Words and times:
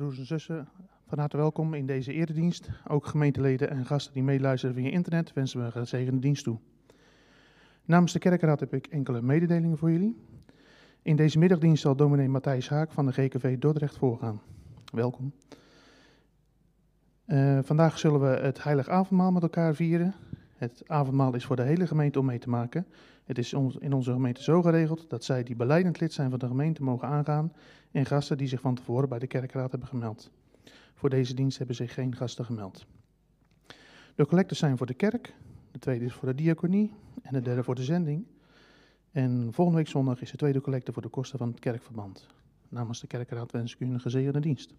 Broers 0.00 0.18
en 0.18 0.26
zussen, 0.26 0.68
van 1.06 1.18
harte 1.18 1.36
welkom 1.36 1.74
in 1.74 1.86
deze 1.86 2.12
eredienst. 2.12 2.70
Ook 2.88 3.06
gemeenteleden 3.06 3.70
en 3.70 3.86
gasten 3.86 4.12
die 4.12 4.22
meeluisteren 4.22 4.74
via 4.74 4.90
internet 4.90 5.32
wensen 5.32 5.60
we 5.60 5.66
een 5.66 5.72
gezegende 5.72 6.20
dienst 6.20 6.44
toe. 6.44 6.58
Namens 7.84 8.12
de 8.12 8.18
kerkraad 8.18 8.60
heb 8.60 8.74
ik 8.74 8.86
enkele 8.86 9.22
mededelingen 9.22 9.78
voor 9.78 9.90
jullie. 9.90 10.16
In 11.02 11.16
deze 11.16 11.38
middagdienst 11.38 11.82
zal 11.82 11.96
dominee 11.96 12.28
Matthijs 12.28 12.68
Haak 12.68 12.92
van 12.92 13.06
de 13.06 13.12
GKV 13.12 13.58
Dordrecht 13.58 13.96
voorgaan. 13.96 14.40
Welkom. 14.92 15.32
Uh, 17.26 17.58
vandaag 17.62 17.98
zullen 17.98 18.20
we 18.20 18.40
het 18.40 18.62
heilig 18.62 18.88
avondmaal 18.88 19.32
met 19.32 19.42
elkaar 19.42 19.74
vieren. 19.74 20.14
Het 20.60 20.82
avondmaal 20.86 21.34
is 21.34 21.44
voor 21.44 21.56
de 21.56 21.62
hele 21.62 21.86
gemeente 21.86 22.18
om 22.18 22.24
mee 22.24 22.38
te 22.38 22.48
maken. 22.48 22.86
Het 23.24 23.38
is 23.38 23.52
in 23.78 23.92
onze 23.92 24.12
gemeente 24.12 24.42
zo 24.42 24.62
geregeld 24.62 25.10
dat 25.10 25.24
zij 25.24 25.42
die 25.42 25.56
beleidend 25.56 26.00
lid 26.00 26.12
zijn 26.12 26.30
van 26.30 26.38
de 26.38 26.46
gemeente 26.46 26.82
mogen 26.82 27.08
aangaan 27.08 27.52
en 27.90 28.06
gasten 28.06 28.38
die 28.38 28.48
zich 28.48 28.60
van 28.60 28.74
tevoren 28.74 29.08
bij 29.08 29.18
de 29.18 29.26
kerkraad 29.26 29.70
hebben 29.70 29.88
gemeld. 29.88 30.30
Voor 30.94 31.10
deze 31.10 31.34
dienst 31.34 31.58
hebben 31.58 31.76
zich 31.76 31.94
geen 31.94 32.16
gasten 32.16 32.44
gemeld. 32.44 32.86
De 34.14 34.26
collecten 34.26 34.56
zijn 34.56 34.76
voor 34.76 34.86
de 34.86 34.94
kerk, 34.94 35.34
de 35.70 35.78
tweede 35.78 36.04
is 36.04 36.12
voor 36.12 36.28
de 36.28 36.34
diaconie 36.34 36.92
en 37.22 37.32
de 37.32 37.40
derde 37.40 37.62
voor 37.62 37.74
de 37.74 37.84
zending. 37.84 38.26
En 39.10 39.48
volgende 39.52 39.80
week 39.80 39.88
zondag 39.88 40.20
is 40.20 40.30
de 40.30 40.36
tweede 40.36 40.60
collecte 40.60 40.92
voor 40.92 41.02
de 41.02 41.08
kosten 41.08 41.38
van 41.38 41.48
het 41.48 41.58
kerkverband. 41.58 42.26
Namens 42.68 43.00
de 43.00 43.06
kerkraad 43.06 43.52
wens 43.52 43.74
ik 43.74 43.80
u 43.80 43.86
een 43.86 44.00
gezegende 44.00 44.40
dienst. 44.40 44.74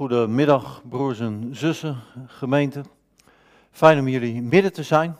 Goedemiddag, 0.00 0.82
broers 0.88 1.20
en 1.20 1.48
zussen, 1.50 1.96
gemeente. 2.26 2.82
Fijn 3.70 3.98
om 3.98 4.08
jullie 4.08 4.42
midden 4.42 4.72
te 4.72 4.82
zijn. 4.82 5.16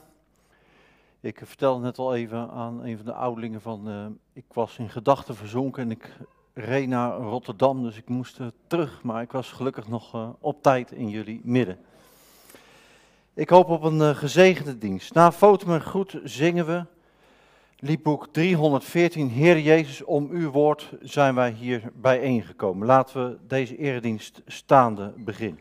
Ik 1.21 1.41
vertelde 1.45 1.85
net 1.85 1.99
al 1.99 2.15
even 2.15 2.51
aan 2.51 2.85
een 2.85 2.97
van 2.97 3.07
de 3.07 3.13
ouderlingen 3.13 3.61
van, 3.61 3.89
uh, 3.89 4.07
ik 4.33 4.45
was 4.53 4.79
in 4.79 4.89
gedachten 4.89 5.35
verzonken 5.35 5.83
en 5.83 5.91
ik 5.91 6.17
reed 6.55 6.89
naar 6.89 7.17
Rotterdam, 7.17 7.83
dus 7.83 7.97
ik 7.97 8.09
moest 8.09 8.39
uh, 8.39 8.47
terug, 8.67 9.03
maar 9.03 9.23
ik 9.23 9.33
was 9.33 9.53
gelukkig 9.53 9.89
nog 9.89 10.15
uh, 10.15 10.29
op 10.39 10.63
tijd 10.63 10.93
in 10.93 11.09
jullie 11.09 11.41
midden. 11.45 11.79
Ik 13.35 13.49
hoop 13.49 13.69
op 13.69 13.83
een 13.83 14.17
gezegende 14.17 14.79
dienst. 14.79 15.15
Na 15.15 15.33
foto 15.33 15.73
en 15.73 15.83
goed 15.83 16.21
zingen 16.25 16.67
we 16.67 16.85
Liedboek 17.83 18.29
314, 18.31 19.29
Heer 19.29 19.59
Jezus, 19.59 20.05
om 20.05 20.29
uw 20.31 20.51
woord 20.51 20.93
zijn 21.01 21.35
wij 21.35 21.51
hier 21.51 21.83
bijeengekomen. 21.95 22.87
Laten 22.87 23.29
we 23.29 23.39
deze 23.47 23.77
eredienst 23.77 24.43
staande 24.47 25.13
beginnen. 25.17 25.61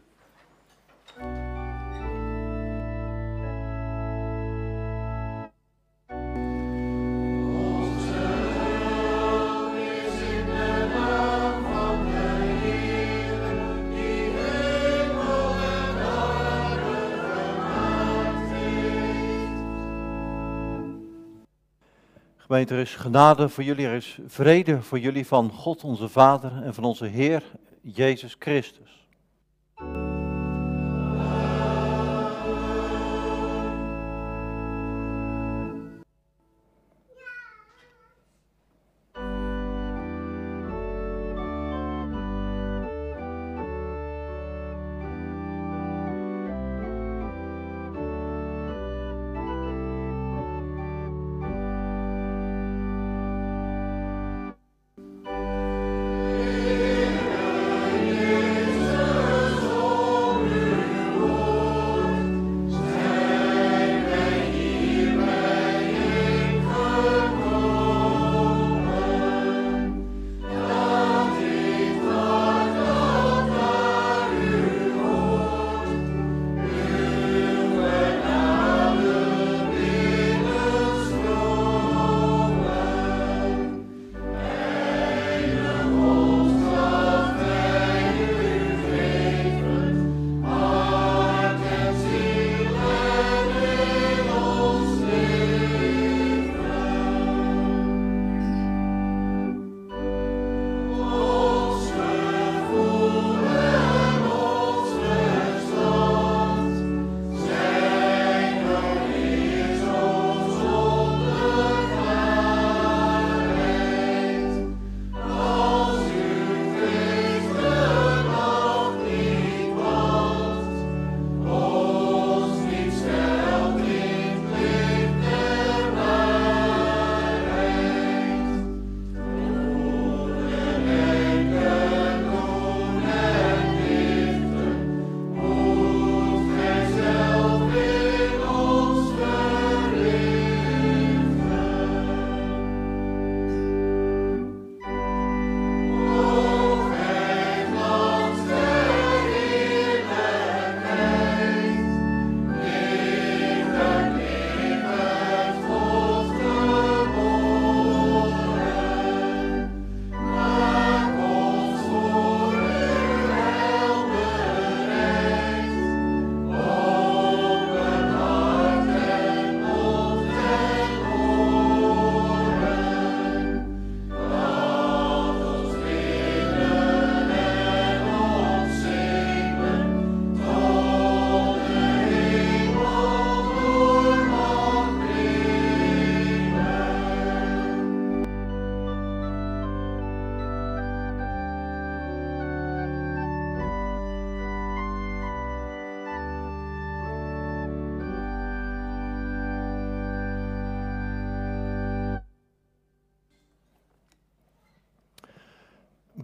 Gemeente, 22.50 22.74
er 22.74 22.80
is 22.80 22.96
genade 22.96 23.50
voor 23.50 23.64
jullie, 23.64 23.88
er 23.88 23.96
is 23.96 24.20
vrede 24.28 24.82
voor 24.82 25.00
jullie 25.00 25.28
van 25.28 25.52
God 25.52 25.84
onze 25.84 26.10
Vader 26.10 26.64
en 26.64 26.74
van 26.74 26.84
onze 26.84 27.06
Heer 27.06 27.44
Jezus 27.82 28.36
Christus. 28.40 28.99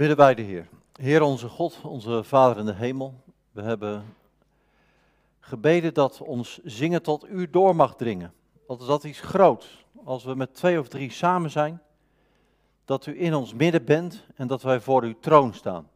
Bidden 0.06 0.25
wij 0.25 0.36
de 0.36 0.42
Heer. 0.42 0.68
Heer 0.94 1.22
onze 1.22 1.50
God, 1.50 1.81
onze 1.84 2.24
Vader 2.24 2.57
in 2.57 2.66
de 2.66 2.74
hemel, 2.74 3.13
we 3.52 3.62
hebben 3.62 4.16
gebeden 5.40 5.94
dat 5.94 6.22
ons 6.22 6.60
zingen 6.63 7.02
tot 7.02 7.30
u 7.30 7.50
door 7.50 7.75
mag 7.75 7.96
dringen. 7.96 8.34
Dat 8.68 8.81
is 8.81 8.88
dat 8.88 9.04
iets 9.04 9.19
groots. 9.19 9.86
Als 10.04 10.24
we 10.24 10.36
met 10.36 10.56
twee 10.56 10.80
of 10.80 10.88
drie 10.88 11.12
samen 11.12 11.52
zijn, 11.52 11.81
dat 12.86 13.06
u 13.06 13.22
in 13.22 13.34
ons 13.34 13.54
midden 13.54 13.86
bent 13.86 14.25
en 14.36 14.48
dat 14.48 14.62
wij 14.62 14.80
voor 14.80 15.04
uw 15.04 15.19
troon 15.19 15.54
staan. 15.54 15.90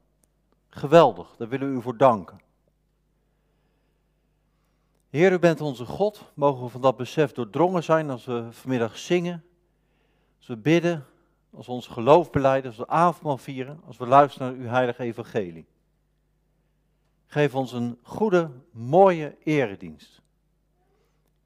Geweldig, 0.69 1.35
daar 1.37 1.47
willen 1.47 1.71
we 1.71 1.77
u 1.77 1.81
voor 1.81 1.97
danken. 1.97 2.41
Heer, 5.09 5.31
u 5.31 5.39
bent 5.39 5.61
onze 5.61 5.85
God. 5.85 6.31
Mogen 6.33 6.63
we 6.63 6.69
van 6.69 6.81
dat 6.81 6.97
besef 6.97 7.31
doordrongen 7.31 7.83
zijn 7.83 8.09
als 8.09 8.25
we 8.25 8.47
vanmiddag 8.51 8.97
zingen, 8.97 9.43
als 10.37 10.47
we 10.47 10.57
bidden, 10.57 11.05
als 11.53 11.67
ons 11.67 11.87
geloof 11.87 12.29
beleiden, 12.29 12.69
als 12.69 12.79
we 12.79 12.87
avondmaal 12.87 13.37
vieren, 13.37 13.81
als 13.85 13.97
we 13.97 14.07
luisteren 14.07 14.47
naar 14.47 14.61
uw 14.61 14.69
heilige 14.69 15.03
evangelie. 15.03 15.65
Geef 17.25 17.55
ons 17.55 17.71
een 17.71 17.99
goede, 18.01 18.51
mooie 18.71 19.37
eredienst. 19.43 20.21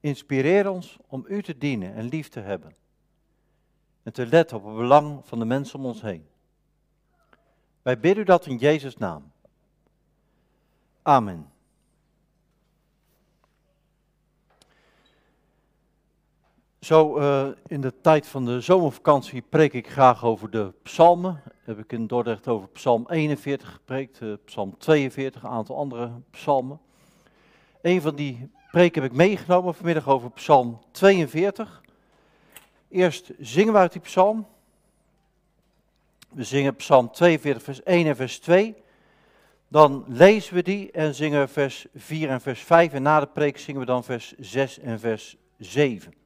Inspireer 0.00 0.70
ons 0.70 0.98
om 1.06 1.24
u 1.28 1.42
te 1.42 1.58
dienen 1.58 1.94
en 1.94 2.08
lief 2.08 2.28
te 2.28 2.40
hebben. 2.40 2.74
En 4.02 4.12
te 4.12 4.26
letten 4.26 4.56
op 4.56 4.64
het 4.64 4.76
belang 4.76 5.26
van 5.26 5.38
de 5.38 5.44
mensen 5.44 5.78
om 5.78 5.86
ons 5.86 6.02
heen. 6.02 6.26
Wij 7.82 8.00
bidden 8.00 8.22
u 8.22 8.26
dat 8.26 8.46
in 8.46 8.56
Jezus' 8.56 8.96
naam. 8.96 9.32
Amen. 11.02 11.52
Zo 16.84 17.18
uh, 17.18 17.46
in 17.66 17.80
de 17.80 18.00
tijd 18.00 18.26
van 18.26 18.44
de 18.44 18.60
zomervakantie 18.60 19.42
preek 19.48 19.72
ik 19.72 19.90
graag 19.90 20.24
over 20.24 20.50
de 20.50 20.72
psalmen. 20.82 21.42
Heb 21.62 21.78
ik 21.78 21.92
in 21.92 22.06
Dordrecht 22.06 22.48
over 22.48 22.68
psalm 22.68 23.06
41 23.08 23.72
gepreekt, 23.72 24.20
uh, 24.20 24.34
psalm 24.44 24.78
42, 24.78 25.42
een 25.42 25.48
aantal 25.48 25.76
andere 25.76 26.10
psalmen. 26.30 26.80
Een 27.82 28.00
van 28.00 28.14
die 28.14 28.50
preken 28.70 29.02
heb 29.02 29.10
ik 29.10 29.16
meegenomen 29.16 29.74
vanmiddag 29.74 30.08
over 30.08 30.30
psalm 30.30 30.80
42. 30.90 31.82
Eerst 32.88 33.30
zingen 33.38 33.72
we 33.72 33.78
uit 33.78 33.92
die 33.92 34.00
psalm. 34.00 34.46
We 36.30 36.44
zingen 36.44 36.76
psalm 36.76 37.10
42 37.12 37.62
vers 37.62 37.82
1 37.82 38.06
en 38.06 38.16
vers 38.16 38.38
2. 38.38 38.74
Dan 39.68 40.04
lezen 40.08 40.54
we 40.54 40.62
die 40.62 40.90
en 40.90 41.14
zingen 41.14 41.48
vers 41.48 41.86
4 41.94 42.28
en 42.28 42.40
vers 42.40 42.60
5. 42.60 42.92
En 42.92 43.02
na 43.02 43.20
de 43.20 43.26
preek 43.26 43.58
zingen 43.58 43.80
we 43.80 43.86
dan 43.86 44.04
vers 44.04 44.34
6 44.38 44.78
en 44.78 45.00
vers 45.00 45.36
7. 45.58 46.22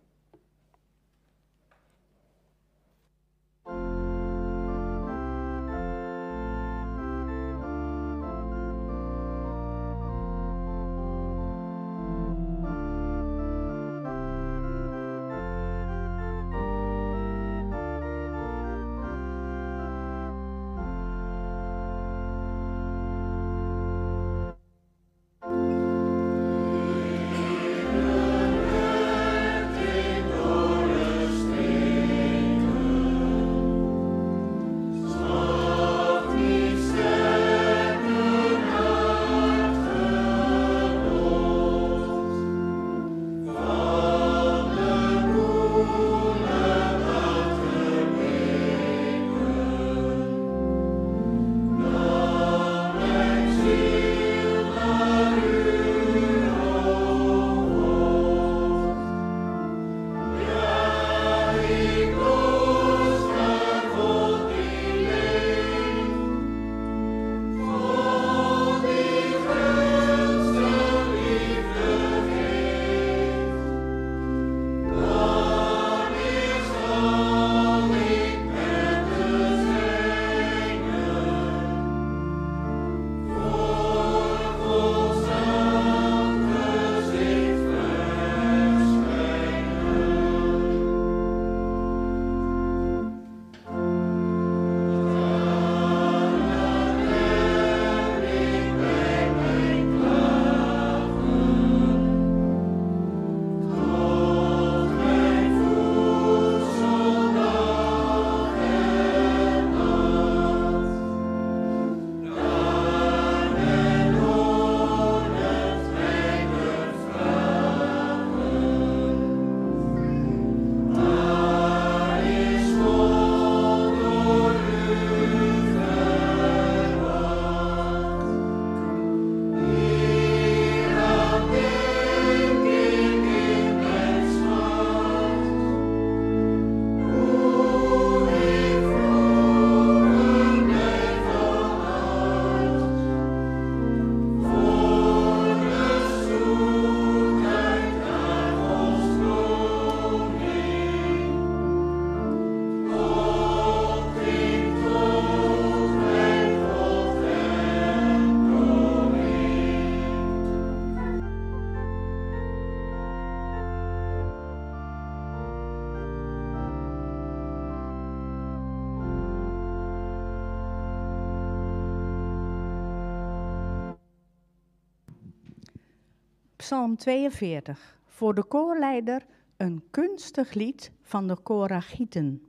Psalm 176.69 176.97
42. 176.97 177.99
Voor 178.07 178.35
de 178.35 178.45
koorleider 178.45 179.27
een 179.57 179.83
kunstig 179.91 180.55
lied 180.55 180.91
van 181.03 181.27
de 181.27 181.37
Koragieten. 181.37 182.43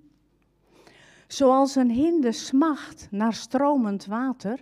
Zoals 1.27 1.75
een 1.75 1.89
hinde 1.89 2.31
smacht 2.31 3.07
naar 3.11 3.33
stromend 3.33 4.05
water, 4.05 4.59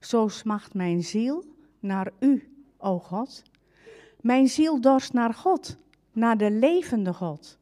zo 0.00 0.28
smacht 0.28 0.74
mijn 0.74 1.02
ziel 1.02 1.44
naar 1.80 2.12
u, 2.18 2.56
o 2.76 2.98
God. 2.98 3.42
Mijn 4.20 4.48
ziel 4.48 4.80
dorst 4.80 5.12
naar 5.12 5.34
God, 5.34 5.76
naar 6.12 6.36
de 6.36 6.50
levende 6.50 7.14
God. 7.14 7.58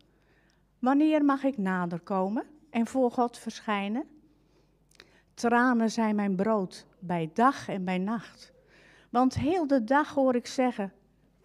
Wanneer 0.79 1.25
mag 1.25 1.45
ik 1.45 1.59
nader 1.59 2.01
komen 2.01 2.45
en 2.71 2.87
voor 2.87 3.11
God 3.11 3.39
verschijnen? 3.39 4.05
Tranen 5.35 5.91
zijn 5.91 6.15
mijn 6.17 6.37
brood 6.37 6.87
bij 6.99 7.31
dag 7.35 7.69
en 7.69 7.85
bij 7.85 7.99
nacht. 7.99 8.53
Want 9.11 9.35
heel 9.35 9.67
de 9.67 9.85
dag 9.85 10.15
hoor 10.15 10.35
ik 10.35 10.47
zeggen: 10.47 10.93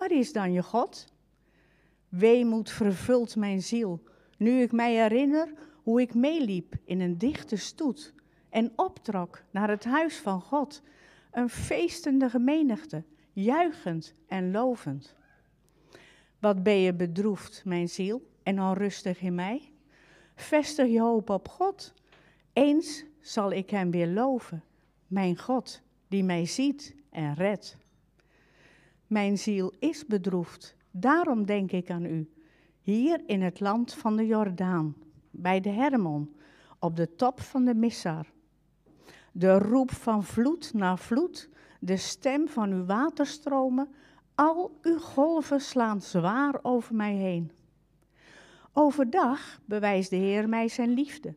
Waar 0.02 0.12
is 0.12 0.34
dan 0.34 0.52
je 0.52 0.64
God? 0.64 1.06
Weemoed 2.10 2.70
vervult 2.72 3.36
mijn 3.36 3.62
ziel, 3.62 4.04
nu 4.38 4.62
ik 4.62 4.72
mij 4.72 4.94
herinner 4.94 5.54
hoe 5.84 6.02
ik 6.02 6.14
meeliep 6.14 6.76
in 6.84 7.02
een 7.02 7.18
dichte 7.18 7.56
stoet 7.56 8.14
en 8.50 8.72
optrok 8.76 9.44
naar 9.52 9.70
het 9.70 9.84
huis 9.84 10.18
van 10.18 10.42
God, 10.42 10.82
een 11.32 11.50
feestende 11.50 12.40
menigte, 12.40 13.04
juichend 13.34 14.14
en 14.28 14.52
lovend. 14.52 15.16
Wat 16.40 16.64
ben 16.64 16.78
je 16.78 16.94
bedroefd, 16.94 17.62
mijn 17.66 17.90
ziel, 17.90 18.30
en 18.44 18.62
onrustig 18.62 19.22
in 19.22 19.36
mij? 19.36 19.72
Vestig 20.36 20.88
je 20.88 21.02
hoop 21.02 21.30
op 21.30 21.48
God. 21.48 21.94
Eens 22.54 23.06
zal 23.20 23.52
ik 23.52 23.70
hem 23.70 23.92
weer 23.92 24.08
loven, 24.08 24.64
mijn 25.08 25.38
God, 25.38 25.82
die 26.08 26.24
mij 26.24 26.46
ziet 26.46 26.96
en 27.10 27.34
redt. 27.34 27.80
Mijn 29.12 29.38
ziel 29.38 29.74
is 29.80 30.06
bedroefd, 30.06 30.76
daarom 30.92 31.46
denk 31.46 31.72
ik 31.72 31.90
aan 31.90 32.06
u, 32.06 32.32
hier 32.82 33.24
in 33.26 33.42
het 33.42 33.60
land 33.60 33.94
van 33.94 34.16
de 34.16 34.26
Jordaan, 34.26 34.96
bij 35.32 35.60
de 35.60 35.70
Hermon, 35.70 36.36
op 36.80 36.96
de 36.96 37.16
top 37.16 37.42
van 37.42 37.66
de 37.66 37.74
Missar. 37.74 38.26
De 39.32 39.58
roep 39.58 39.92
van 39.92 40.24
vloed 40.24 40.74
naar 40.74 40.98
vloed, 40.98 41.50
de 41.80 41.98
stem 41.98 42.48
van 42.48 42.72
uw 42.72 42.86
waterstromen, 42.86 43.90
al 44.36 44.78
uw 44.82 45.00
golven 45.00 45.62
slaan 45.62 46.02
zwaar 46.02 46.60
over 46.62 46.96
mij 46.96 47.14
heen. 47.14 47.52
Overdag 48.74 49.60
bewijst 49.66 50.10
de 50.10 50.16
Heer 50.16 50.50
mij 50.50 50.68
zijn 50.68 50.90
liefde. 50.90 51.36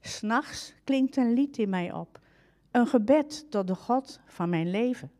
S'nachts 0.00 0.74
klinkt 0.84 1.16
een 1.16 1.32
lied 1.32 1.58
in 1.58 1.68
mij 1.68 1.92
op, 1.92 2.20
een 2.70 2.86
gebed 2.86 3.50
tot 3.50 3.66
de 3.66 3.74
God 3.74 4.20
van 4.26 4.48
mijn 4.48 4.70
leven. 4.70 5.10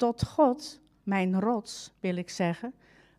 Tot 0.00 0.26
God, 0.26 0.80
mijn 1.02 1.40
rots, 1.40 1.92
wil 2.00 2.16
ik 2.16 2.30
zeggen, 2.30 2.74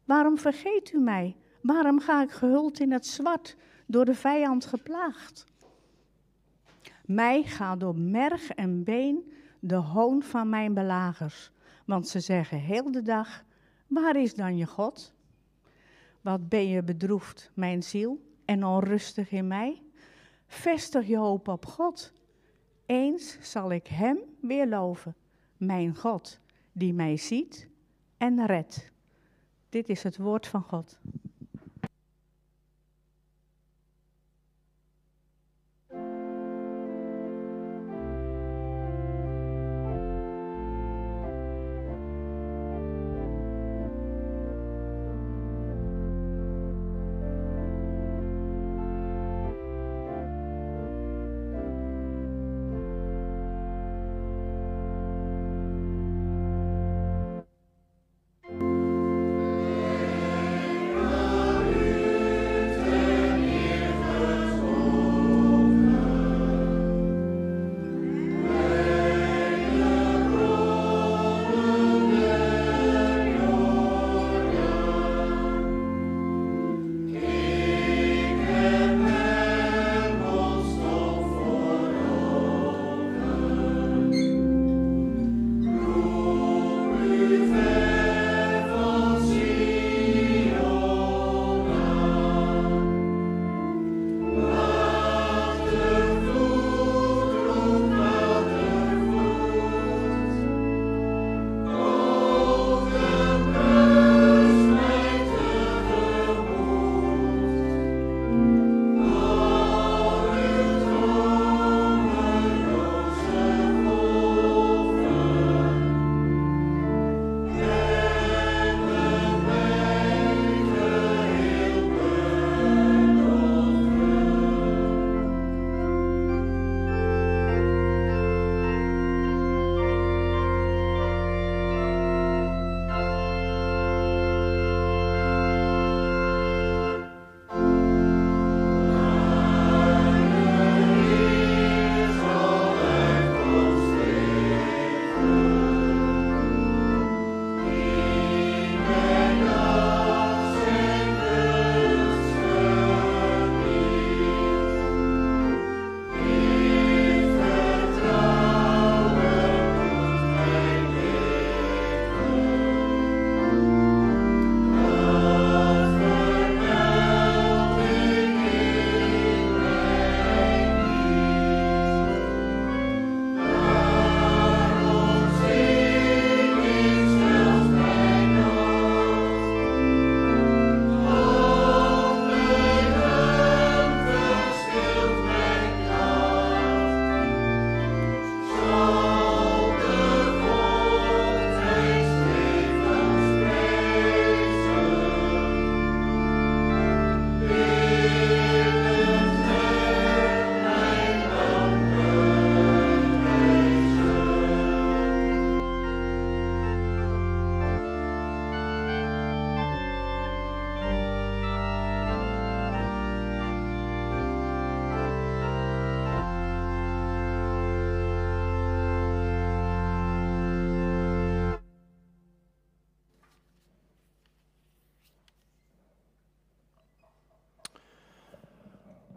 waarom 0.05 0.37
vergeet 0.37 0.93
u 0.93 0.99
mij? 0.99 1.35
Waarom 1.61 1.99
ga 1.99 2.23
ik 2.23 2.31
gehuld 2.31 2.79
in 2.79 2.91
het 2.91 3.05
zwart, 3.07 3.55
door 3.85 4.05
de 4.05 4.15
vijand 4.15 4.65
geplaagd? 4.65 5.45
Mij 7.05 7.43
gaat 7.43 7.79
door 7.79 7.95
merg 7.95 8.49
en 8.49 8.83
been 8.83 9.31
de 9.59 9.75
hoon 9.75 10.23
van 10.23 10.49
mijn 10.49 10.73
belagers, 10.73 11.51
want 11.85 12.07
ze 12.07 12.19
zeggen 12.19 12.59
heel 12.59 12.91
de 12.91 13.01
dag, 13.01 13.43
waar 13.87 14.15
is 14.15 14.33
dan 14.33 14.57
je 14.57 14.65
God? 14.65 15.13
Wat 16.21 16.49
ben 16.49 16.67
je 16.67 16.83
bedroefd, 16.83 17.51
mijn 17.53 17.83
ziel, 17.83 18.21
en 18.45 18.65
onrustig 18.65 19.31
in 19.31 19.47
mij? 19.47 19.81
Vestig 20.47 21.07
je 21.07 21.17
hoop 21.17 21.47
op 21.47 21.65
God. 21.65 22.13
Eens 22.85 23.37
zal 23.41 23.71
ik 23.71 23.87
Hem 23.87 24.17
weer 24.39 24.67
loven, 24.67 25.15
mijn 25.57 25.95
God, 25.95 26.39
die 26.81 26.93
mij 26.93 27.17
ziet 27.17 27.67
en 28.17 28.35
redt. 28.45 28.91
Dit 29.69 29.89
is 29.89 30.03
het 30.03 30.17
woord 30.17 30.47
van 30.47 30.61
God. 30.61 30.99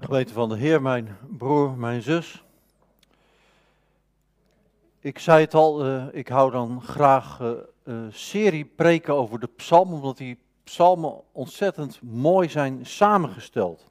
Gemeente 0.05 0.33
van 0.33 0.49
de 0.49 0.57
Heer, 0.57 0.83
mijn 0.83 1.17
broer, 1.39 1.71
mijn 1.71 2.03
zus. 2.03 2.45
Ik 5.01 5.19
zei 5.19 5.41
het 5.41 5.55
al, 5.55 5.87
uh, 5.87 6.05
ik 6.13 6.29
hou 6.29 6.51
dan 6.51 6.83
graag 6.83 7.41
uh, 7.41 7.97
serie 8.11 8.65
preken 8.65 9.15
over 9.15 9.41
de 9.41 9.49
psalmen, 9.57 9.95
omdat 9.95 10.17
die 10.17 10.39
psalmen 10.65 11.21
ontzettend 11.33 12.03
mooi 12.03 12.49
zijn 12.49 12.87
samengesteld. 12.87 13.87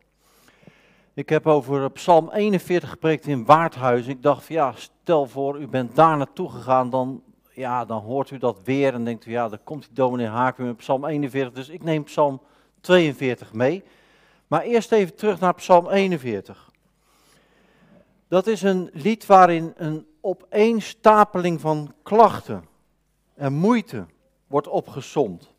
Ik 1.14 1.30
heb 1.30 1.48
over 1.48 1.92
Psalm 1.92 2.30
41 2.32 2.90
gepreekt 2.90 3.28
in 3.28 3.46
Waardhuis. 3.46 4.08
Ik 4.08 4.24
dacht 4.24 4.46
van 4.46 4.56
ja, 4.56 4.74
stel 4.76 5.26
voor 5.26 5.60
u 5.60 5.68
bent 5.68 5.96
daar 5.96 6.18
naartoe 6.18 6.50
gegaan, 6.50 6.90
dan, 6.90 7.24
ja, 7.54 7.86
dan 7.86 8.02
hoort 8.02 8.32
u 8.32 8.38
dat 8.38 8.64
weer 8.64 8.94
en 8.94 9.04
denkt 9.04 9.26
u 9.26 9.32
ja, 9.32 9.50
dan 9.50 9.64
komt 9.64 9.82
die 9.82 9.94
dominee 9.94 10.28
Haak 10.28 10.58
weer 10.58 10.68
met 10.68 10.78
Psalm 10.78 11.06
41. 11.06 11.54
Dus 11.54 11.70
ik 11.70 11.84
neem 11.84 12.04
Psalm 12.04 12.42
42 12.82 13.54
mee. 13.54 13.84
Maar 14.54 14.64
eerst 14.64 14.92
even 14.92 15.16
terug 15.16 15.40
naar 15.40 15.54
Psalm 15.54 15.90
41. 15.90 16.72
Dat 18.28 18.48
is 18.48 18.62
een 18.62 18.90
lied 18.94 19.26
waarin 19.26 19.74
een 19.78 20.08
opeenstapeling 20.22 21.62
van 21.62 21.94
klachten 22.04 22.66
en 23.36 23.54
moeite 23.54 24.06
wordt 24.48 24.68
opgesomd. 24.68 25.54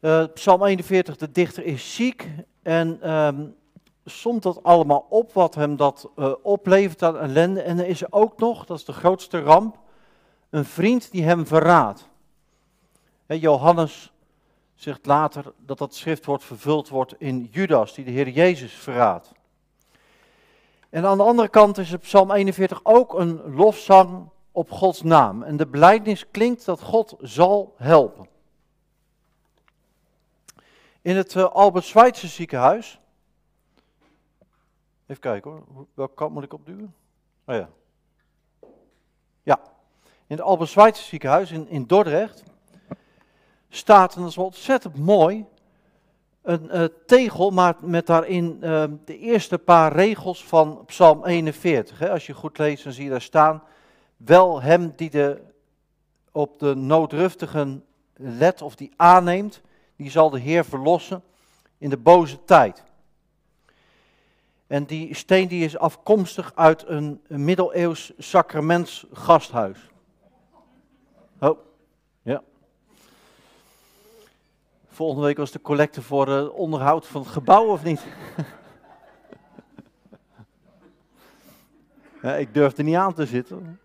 Uh, 0.00 0.24
Psalm 0.34 0.64
41, 0.64 1.16
de 1.16 1.30
dichter 1.30 1.64
is 1.64 1.94
ziek 1.94 2.28
en 2.62 3.12
um, 3.14 3.56
somt 4.04 4.42
dat 4.42 4.62
allemaal 4.62 5.06
op 5.08 5.32
wat 5.32 5.54
hem 5.54 5.76
dat 5.76 6.10
uh, 6.16 6.32
oplevert 6.42 7.02
aan 7.02 7.18
ellende. 7.18 7.62
En 7.62 7.78
er 7.78 7.86
is 7.86 8.12
ook 8.12 8.38
nog, 8.38 8.66
dat 8.66 8.78
is 8.78 8.84
de 8.84 8.92
grootste 8.92 9.40
ramp, 9.40 9.78
een 10.50 10.64
vriend 10.64 11.10
die 11.10 11.22
hem 11.22 11.46
verraadt. 11.46 12.08
Johannes 13.26 14.12
zegt 14.82 15.06
later 15.06 15.52
dat 15.56 15.78
dat 15.78 15.94
schriftwoord 15.94 16.44
vervuld 16.44 16.88
wordt 16.88 17.14
in 17.18 17.48
Judas, 17.50 17.94
die 17.94 18.04
de 18.04 18.10
Heer 18.10 18.28
Jezus 18.28 18.72
verraadt. 18.72 19.32
En 20.90 21.04
aan 21.04 21.16
de 21.16 21.22
andere 21.22 21.48
kant 21.48 21.78
is 21.78 21.90
het 21.90 22.00
Psalm 22.00 22.30
41 22.30 22.80
ook 22.82 23.14
een 23.14 23.54
lofzang 23.54 24.28
op 24.52 24.70
Gods 24.70 25.02
naam. 25.02 25.42
En 25.42 25.56
de 25.56 25.66
beleidnis 25.66 26.30
klinkt 26.30 26.64
dat 26.64 26.80
God 26.80 27.16
zal 27.20 27.74
helpen. 27.76 28.28
In 31.02 31.16
het 31.16 31.34
uh, 31.34 31.44
Albert 31.44 31.84
Schweitzer 31.84 32.28
ziekenhuis. 32.28 33.00
Even 35.06 35.22
kijken 35.22 35.50
hoor, 35.50 35.86
welke 35.94 36.14
kant 36.14 36.32
moet 36.32 36.44
ik 36.44 36.52
opduwen? 36.52 36.94
Oh 37.44 37.54
ja. 37.54 37.68
Ja, 39.42 39.60
in 40.26 40.36
het 40.36 40.40
Albert 40.40 40.70
Schweitzer 40.70 41.04
ziekenhuis 41.04 41.50
in, 41.50 41.68
in 41.68 41.86
Dordrecht 41.86 42.42
staat, 43.70 44.14
en 44.14 44.20
dat 44.20 44.30
is 44.30 44.36
wel 44.36 44.44
ontzettend 44.44 44.96
mooi, 44.96 45.44
een 46.42 46.68
uh, 46.72 46.84
tegel, 47.06 47.50
maar 47.50 47.74
met 47.80 48.06
daarin 48.06 48.58
uh, 48.62 48.84
de 49.04 49.18
eerste 49.18 49.58
paar 49.58 49.92
regels 49.92 50.44
van 50.44 50.82
Psalm 50.86 51.24
41. 51.24 51.98
Hè. 51.98 52.10
Als 52.10 52.26
je 52.26 52.34
goed 52.34 52.58
leest, 52.58 52.84
dan 52.84 52.92
zie 52.92 53.04
je 53.04 53.10
daar 53.10 53.20
staan, 53.20 53.62
wel 54.16 54.62
hem 54.62 54.92
die 54.96 55.10
de, 55.10 55.40
op 56.32 56.58
de 56.58 56.74
noodruftigen 56.74 57.84
let 58.14 58.62
of 58.62 58.74
die 58.74 58.92
aanneemt, 58.96 59.60
die 59.96 60.10
zal 60.10 60.30
de 60.30 60.38
Heer 60.38 60.64
verlossen 60.64 61.22
in 61.78 61.90
de 61.90 61.96
boze 61.96 62.44
tijd. 62.44 62.82
En 64.66 64.84
die 64.84 65.14
steen 65.14 65.48
die 65.48 65.64
is 65.64 65.76
afkomstig 65.76 66.52
uit 66.54 66.84
een, 66.86 67.20
een 67.28 67.44
middeleeuws 67.44 68.12
sacramentsgasthuis. 68.18 69.78
Oh, 71.38 71.58
ja. 72.22 72.42
Volgende 74.92 75.26
week 75.26 75.36
was 75.36 75.50
de 75.50 75.60
collecte 75.60 76.02
voor 76.02 76.28
het 76.28 76.50
onderhoud 76.50 77.06
van 77.06 77.20
het 77.20 77.30
gebouw, 77.30 77.66
of 77.66 77.82
niet? 77.82 78.06
ik 82.38 82.54
durf 82.54 82.78
er 82.78 82.84
niet 82.84 82.96
aan 82.96 83.14
te 83.14 83.26
zitten. 83.26 83.80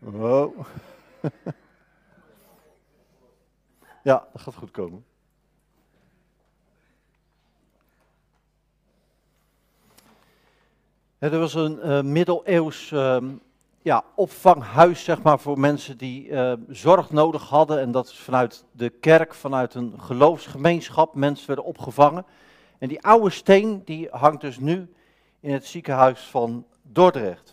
Oh. 0.00 0.58
ja, 4.02 4.28
dat 4.32 4.42
gaat 4.42 4.54
goed 4.54 4.70
komen. 4.70 5.04
er 11.18 11.38
was 11.38 11.54
een 11.54 11.78
uh, 11.82 12.02
middeleeuws 12.02 12.90
uh, 12.90 13.22
ja, 13.88 14.04
opvanghuis 14.14 15.04
zeg 15.04 15.22
maar, 15.22 15.38
voor 15.38 15.58
mensen 15.58 15.98
die 15.98 16.28
uh, 16.28 16.52
zorg 16.68 17.10
nodig 17.10 17.48
hadden. 17.48 17.80
En 17.80 17.90
dat 17.90 18.06
is 18.06 18.18
vanuit 18.18 18.64
de 18.72 18.90
kerk, 18.90 19.34
vanuit 19.34 19.74
een 19.74 19.94
geloofsgemeenschap, 20.00 21.14
mensen 21.14 21.46
werden 21.46 21.64
opgevangen. 21.64 22.24
En 22.78 22.88
die 22.88 23.02
oude 23.02 23.30
steen 23.30 23.82
die 23.84 24.08
hangt 24.10 24.40
dus 24.40 24.58
nu 24.58 24.92
in 25.40 25.52
het 25.52 25.66
ziekenhuis 25.66 26.20
van 26.20 26.66
Dordrecht. 26.82 27.52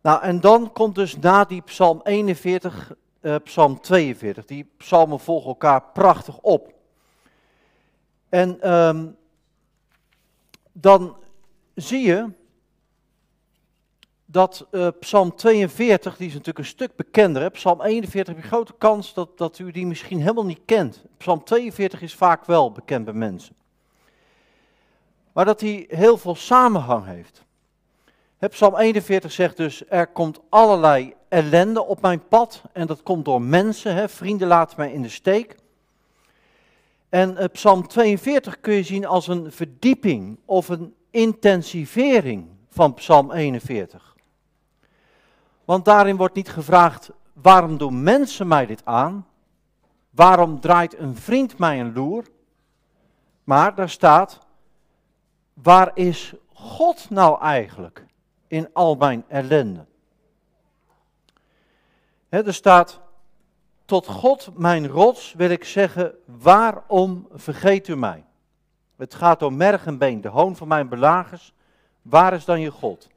Nou, 0.00 0.22
en 0.22 0.40
dan 0.40 0.72
komt 0.72 0.94
dus 0.94 1.16
na 1.18 1.44
die 1.44 1.62
Psalm 1.62 2.00
41, 2.02 2.94
uh, 3.20 3.36
Psalm 3.44 3.80
42. 3.80 4.44
Die 4.44 4.70
psalmen 4.76 5.20
volgen 5.20 5.48
elkaar 5.48 5.82
prachtig 5.82 6.38
op. 6.38 6.74
En 8.28 8.72
um, 8.72 9.16
dan 10.72 11.16
zie 11.74 12.06
je 12.06 12.38
dat 14.30 14.66
uh, 14.70 14.88
Psalm 15.00 15.34
42, 15.34 16.16
die 16.16 16.26
is 16.26 16.32
natuurlijk 16.32 16.58
een 16.58 16.64
stuk 16.64 16.96
bekender. 16.96 17.50
Psalm 17.50 17.82
41 17.82 18.34
heb 18.34 18.42
je 18.42 18.48
grote 18.48 18.74
kans 18.78 19.14
dat, 19.14 19.38
dat 19.38 19.58
u 19.58 19.70
die 19.70 19.86
misschien 19.86 20.20
helemaal 20.20 20.44
niet 20.44 20.60
kent. 20.64 21.04
Psalm 21.16 21.44
42 21.44 22.02
is 22.02 22.14
vaak 22.14 22.44
wel 22.44 22.72
bekend 22.72 23.04
bij 23.04 23.14
mensen. 23.14 23.54
Maar 25.32 25.44
dat 25.44 25.60
hij 25.60 25.84
heel 25.88 26.18
veel 26.18 26.34
samenhang 26.34 27.06
heeft. 27.06 27.44
Psalm 28.48 28.76
41 28.76 29.32
zegt 29.32 29.56
dus, 29.56 29.82
er 29.88 30.06
komt 30.06 30.40
allerlei 30.48 31.14
ellende 31.28 31.84
op 31.84 32.00
mijn 32.00 32.28
pad 32.28 32.62
en 32.72 32.86
dat 32.86 33.02
komt 33.02 33.24
door 33.24 33.42
mensen, 33.42 33.94
hè, 33.94 34.08
vrienden 34.08 34.48
laten 34.48 34.74
mij 34.78 34.92
in 34.92 35.02
de 35.02 35.08
steek. 35.08 35.56
En 37.08 37.36
uh, 37.38 37.44
Psalm 37.52 37.86
42 37.86 38.60
kun 38.60 38.74
je 38.74 38.82
zien 38.82 39.06
als 39.06 39.28
een 39.28 39.52
verdieping 39.52 40.38
of 40.44 40.68
een 40.68 40.94
intensivering 41.10 42.46
van 42.68 42.94
Psalm 42.94 43.32
41. 43.32 44.09
Want 45.70 45.84
daarin 45.84 46.16
wordt 46.16 46.34
niet 46.34 46.48
gevraagd, 46.48 47.10
waarom 47.32 47.78
doen 47.78 48.02
mensen 48.02 48.48
mij 48.48 48.66
dit 48.66 48.84
aan? 48.84 49.26
Waarom 50.10 50.60
draait 50.60 50.98
een 50.98 51.16
vriend 51.16 51.58
mij 51.58 51.80
een 51.80 51.92
loer? 51.92 52.24
Maar 53.44 53.74
daar 53.74 53.88
staat, 53.88 54.38
waar 55.52 55.90
is 55.94 56.34
God 56.54 57.10
nou 57.10 57.40
eigenlijk? 57.40 58.06
in 58.46 58.68
al 58.72 58.94
mijn 58.94 59.24
ellende. 59.28 59.86
er 62.28 62.54
staat, 62.54 63.00
tot 63.84 64.06
God 64.06 64.50
mijn 64.58 64.88
rots 64.88 65.32
wil 65.32 65.50
ik 65.50 65.64
zeggen, 65.64 66.14
waarom 66.24 67.28
vergeet 67.32 67.88
u 67.88 67.96
mij? 67.96 68.24
Het 68.96 69.14
gaat 69.14 69.42
om 69.42 69.56
merg 69.56 69.86
en 69.86 69.98
been, 69.98 70.20
de 70.20 70.28
hoon 70.28 70.56
van 70.56 70.68
mijn 70.68 70.88
belagers. 70.88 71.52
Waar 72.02 72.32
is 72.32 72.44
dan 72.44 72.60
je 72.60 72.70
God? 72.70 73.08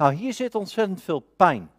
Nou, 0.00 0.14
hier 0.14 0.32
zit 0.32 0.54
ontzettend 0.54 1.02
veel 1.02 1.20
pijn. 1.20 1.70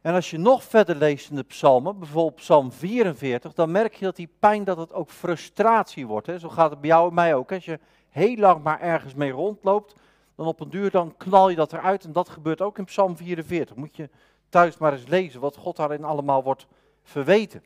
En 0.00 0.14
als 0.14 0.30
je 0.30 0.38
nog 0.38 0.64
verder 0.64 0.96
leest 0.96 1.30
in 1.30 1.36
de 1.36 1.42
psalmen, 1.42 1.98
bijvoorbeeld 1.98 2.34
psalm 2.34 2.72
44, 2.72 3.52
dan 3.52 3.70
merk 3.70 3.94
je 3.94 4.04
dat 4.04 4.16
die 4.16 4.30
pijn, 4.38 4.64
dat 4.64 4.76
het 4.76 4.92
ook 4.92 5.10
frustratie 5.10 6.06
wordt. 6.06 6.26
Hè? 6.26 6.38
Zo 6.38 6.48
gaat 6.48 6.70
het 6.70 6.80
bij 6.80 6.88
jou 6.88 7.08
en 7.08 7.14
mij 7.14 7.34
ook. 7.34 7.52
Als 7.52 7.64
je 7.64 7.80
heel 8.08 8.36
lang 8.36 8.62
maar 8.62 8.80
ergens 8.80 9.14
mee 9.14 9.30
rondloopt, 9.30 9.94
dan 10.34 10.46
op 10.46 10.60
een 10.60 10.70
duur 10.70 10.90
dan 10.90 11.16
knal 11.16 11.48
je 11.48 11.56
dat 11.56 11.72
eruit. 11.72 12.04
En 12.04 12.12
dat 12.12 12.28
gebeurt 12.28 12.60
ook 12.60 12.78
in 12.78 12.84
Psalm 12.84 13.16
44. 13.16 13.76
Moet 13.76 13.96
je 13.96 14.10
thuis 14.48 14.78
maar 14.78 14.92
eens 14.92 15.06
lezen 15.06 15.40
wat 15.40 15.56
God 15.56 15.76
daarin 15.76 16.04
allemaal 16.04 16.42
wordt 16.42 16.66
verweten. 17.02 17.62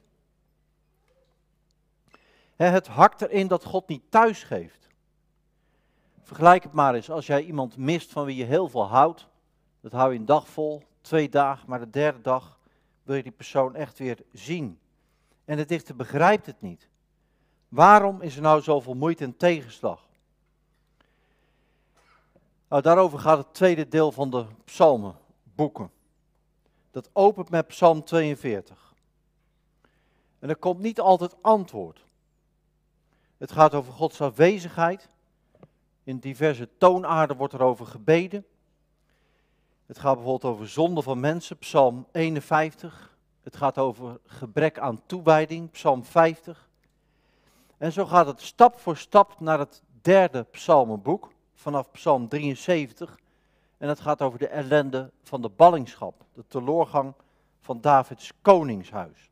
Het 2.56 2.86
hakt 2.86 3.22
erin 3.22 3.46
dat 3.46 3.64
God 3.64 3.88
niet 3.88 4.02
thuis 4.08 4.42
geeft. 4.42 4.89
Vergelijk 6.30 6.62
het 6.62 6.72
maar 6.72 6.94
eens, 6.94 7.10
als 7.10 7.26
jij 7.26 7.44
iemand 7.44 7.76
mist 7.76 8.12
van 8.12 8.24
wie 8.24 8.36
je 8.36 8.44
heel 8.44 8.68
veel 8.68 8.86
houdt, 8.86 9.28
dat 9.80 9.92
hou 9.92 10.12
je 10.12 10.18
een 10.18 10.24
dag 10.24 10.48
vol, 10.48 10.82
twee 11.00 11.28
dagen, 11.28 11.68
maar 11.68 11.78
de 11.78 11.90
derde 11.90 12.20
dag 12.20 12.58
wil 13.02 13.16
je 13.16 13.22
die 13.22 13.32
persoon 13.32 13.74
echt 13.74 13.98
weer 13.98 14.18
zien. 14.32 14.78
En 15.44 15.56
de 15.56 15.64
dichter 15.64 15.96
begrijpt 15.96 16.46
het 16.46 16.60
niet. 16.60 16.88
Waarom 17.68 18.22
is 18.22 18.36
er 18.36 18.42
nou 18.42 18.62
zoveel 18.62 18.94
moeite 18.94 19.24
en 19.24 19.36
tegenslag? 19.36 20.08
Nou, 22.68 22.82
daarover 22.82 23.18
gaat 23.18 23.38
het 23.38 23.54
tweede 23.54 23.88
deel 23.88 24.12
van 24.12 24.30
de 24.30 24.46
psalmenboeken. 24.64 25.90
Dat 26.90 27.10
opent 27.12 27.50
met 27.50 27.66
psalm 27.66 28.04
42. 28.04 28.94
En 30.38 30.48
er 30.48 30.56
komt 30.56 30.80
niet 30.80 31.00
altijd 31.00 31.42
antwoord. 31.42 32.04
Het 33.36 33.52
gaat 33.52 33.74
over 33.74 33.92
Gods 33.92 34.20
afwezigheid. 34.20 35.08
In 36.10 36.18
diverse 36.18 36.68
toonaarden 36.78 37.36
wordt 37.36 37.52
er 37.52 37.62
over 37.62 37.86
gebeden. 37.86 38.46
Het 39.86 39.98
gaat 39.98 40.14
bijvoorbeeld 40.14 40.54
over 40.54 40.68
zonde 40.68 41.02
van 41.02 41.20
mensen, 41.20 41.58
psalm 41.58 42.06
51. 42.12 43.16
Het 43.42 43.56
gaat 43.56 43.78
over 43.78 44.20
gebrek 44.26 44.78
aan 44.78 45.02
toewijding, 45.06 45.70
psalm 45.70 46.04
50. 46.04 46.68
En 47.76 47.92
zo 47.92 48.06
gaat 48.06 48.26
het 48.26 48.40
stap 48.40 48.78
voor 48.78 48.96
stap 48.96 49.40
naar 49.40 49.58
het 49.58 49.82
derde 50.02 50.42
psalmenboek, 50.42 51.32
vanaf 51.54 51.90
Psalm 51.90 52.28
73. 52.28 53.18
En 53.78 53.88
het 53.88 54.00
gaat 54.00 54.22
over 54.22 54.38
de 54.38 54.48
ellende 54.48 55.10
van 55.22 55.42
de 55.42 55.48
ballingschap, 55.48 56.24
de 56.32 56.44
teloorgang 56.48 57.14
van 57.60 57.80
Davids 57.80 58.32
koningshuis. 58.42 59.30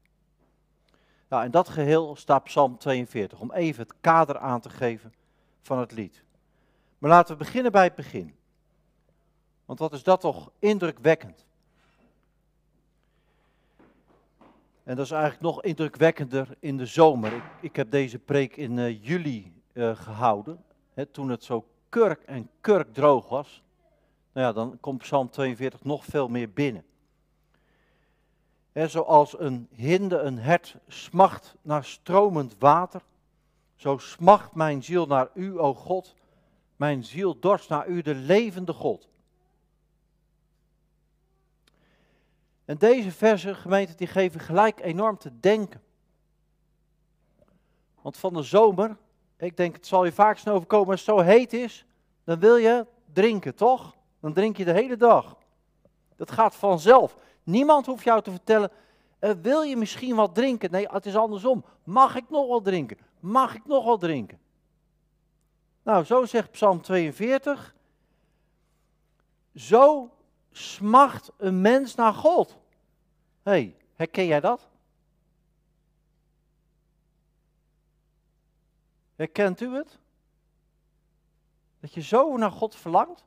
Nou, 1.29 1.45
in 1.45 1.51
dat 1.51 1.69
geheel 1.69 2.17
staat 2.17 2.45
Psalm 2.45 2.79
42, 2.79 3.41
om 3.41 3.53
even 3.53 3.83
het 3.83 3.95
kader 4.01 4.39
aan 4.39 4.61
te 4.61 4.71
geven 4.71 5.15
van 5.63 5.79
het 5.79 5.93
lied. 5.93 6.27
Maar 6.99 7.11
laten 7.11 7.39
we 7.39 7.45
beginnen 7.45 7.73
bij 7.73 7.85
het 7.85 7.95
begin. 7.95 8.35
Want 9.65 9.79
wat 9.79 9.93
is 9.93 10.03
dat 10.03 10.21
toch 10.21 10.51
indrukwekkend? 10.59 11.47
En 14.85 14.97
dat 14.97 15.05
is 15.05 15.11
eigenlijk 15.11 15.43
nog 15.43 15.63
indrukwekkender 15.63 16.57
in 16.59 16.77
de 16.77 16.87
zomer. 16.87 17.33
Ik, 17.33 17.43
ik 17.61 17.77
heb 17.77 17.91
deze 17.91 18.19
preek 18.19 18.57
in 18.57 18.77
uh, 18.77 19.05
juli 19.05 19.53
uh, 19.73 19.97
gehouden, 19.97 20.65
hè, 20.95 21.07
toen 21.07 21.29
het 21.29 21.45
zo 21.45 21.69
kurk 21.89 22.23
en 22.23 22.51
kurk 22.61 22.95
droog 22.95 23.29
was. 23.29 23.63
Nou 24.33 24.47
ja, 24.47 24.53
dan 24.53 24.79
komt 24.81 24.99
Psalm 24.99 25.31
42 25.31 25.85
nog 25.85 26.05
veel 26.05 26.29
meer 26.29 26.51
binnen. 26.51 26.85
Hè, 28.73 28.89
zoals 28.89 29.39
een 29.39 29.69
hinde 29.71 30.19
een 30.19 30.39
hert 30.39 30.77
smacht 30.87 31.55
naar 31.63 31.85
stromend 31.85 32.57
water, 32.59 33.03
zo 33.77 33.99
smacht 33.99 34.55
mijn 34.55 34.83
ziel 34.85 35.07
naar 35.07 35.29
u, 35.35 35.59
o 35.59 35.75
God. 35.75 36.15
Mijn 36.79 37.05
ziel 37.05 37.39
dorst 37.39 37.69
naar 37.69 37.89
u, 37.89 38.03
de 38.03 38.15
levende 38.15 38.73
God. 38.73 39.09
En 42.65 42.79
deze 42.79 43.13
versen, 43.13 43.57
gemeente, 43.57 43.95
die 43.95 44.07
geven 44.07 44.41
gelijk 44.41 44.81
enorm 44.81 45.19
te 45.19 45.41
denken. 45.41 45.83
Want 48.03 48.17
van 48.17 48.35
de 48.35 48.43
zomer, 48.43 48.97
ik 49.37 49.57
denk 49.57 49.75
het 49.75 49.87
zal 49.87 50.05
je 50.05 50.13
vaak 50.13 50.39
snel 50.39 50.55
overkomen, 50.55 50.91
als 50.91 51.07
het 51.07 51.17
zo 51.17 51.23
heet 51.23 51.53
is, 51.53 51.85
dan 52.25 52.39
wil 52.39 52.57
je 52.57 52.87
drinken, 53.13 53.55
toch? 53.55 53.97
Dan 54.21 54.33
drink 54.33 54.57
je 54.57 54.65
de 54.65 54.73
hele 54.73 54.97
dag. 54.97 55.37
Dat 56.17 56.31
gaat 56.31 56.55
vanzelf. 56.55 57.17
Niemand 57.43 57.87
hoeft 57.87 58.05
jou 58.05 58.23
te 58.23 58.31
vertellen, 58.31 58.71
uh, 59.21 59.31
wil 59.43 59.63
je 59.63 59.77
misschien 59.77 60.17
wat 60.17 60.35
drinken? 60.35 60.71
Nee, 60.71 60.87
het 60.89 61.07
is 61.07 61.17
andersom. 61.17 61.65
Mag 61.85 62.17
ik 62.17 62.31
nog 62.31 62.47
wel 62.49 62.61
drinken? 62.61 62.99
Mag 63.21 63.55
ik 63.55 63.67
nog 63.67 63.85
wel 63.85 63.99
drinken? 63.99 64.39
Nou, 65.89 66.05
zo 66.05 66.25
zegt 66.25 66.51
Psalm 66.51 66.81
42. 66.81 67.75
Zo 69.55 70.11
smacht 70.51 71.31
een 71.37 71.61
mens 71.61 71.95
naar 71.95 72.13
God. 72.13 72.59
hey, 73.43 73.77
herken 73.95 74.27
jij 74.27 74.41
dat? 74.41 74.69
Herkent 79.17 79.61
u 79.61 79.75
het? 79.75 79.99
Dat 81.81 81.95
je 81.95 82.03
zo 82.03 82.37
naar 82.37 82.53
God 82.53 82.77
verlangt? 82.77 83.25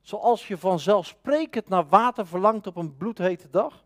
Zoals 0.00 0.48
je 0.48 0.58
vanzelfsprekend 0.58 1.68
naar 1.68 1.88
water 1.88 2.26
verlangt 2.26 2.66
op 2.66 2.76
een 2.76 2.96
bloedhete 2.96 3.50
dag? 3.50 3.84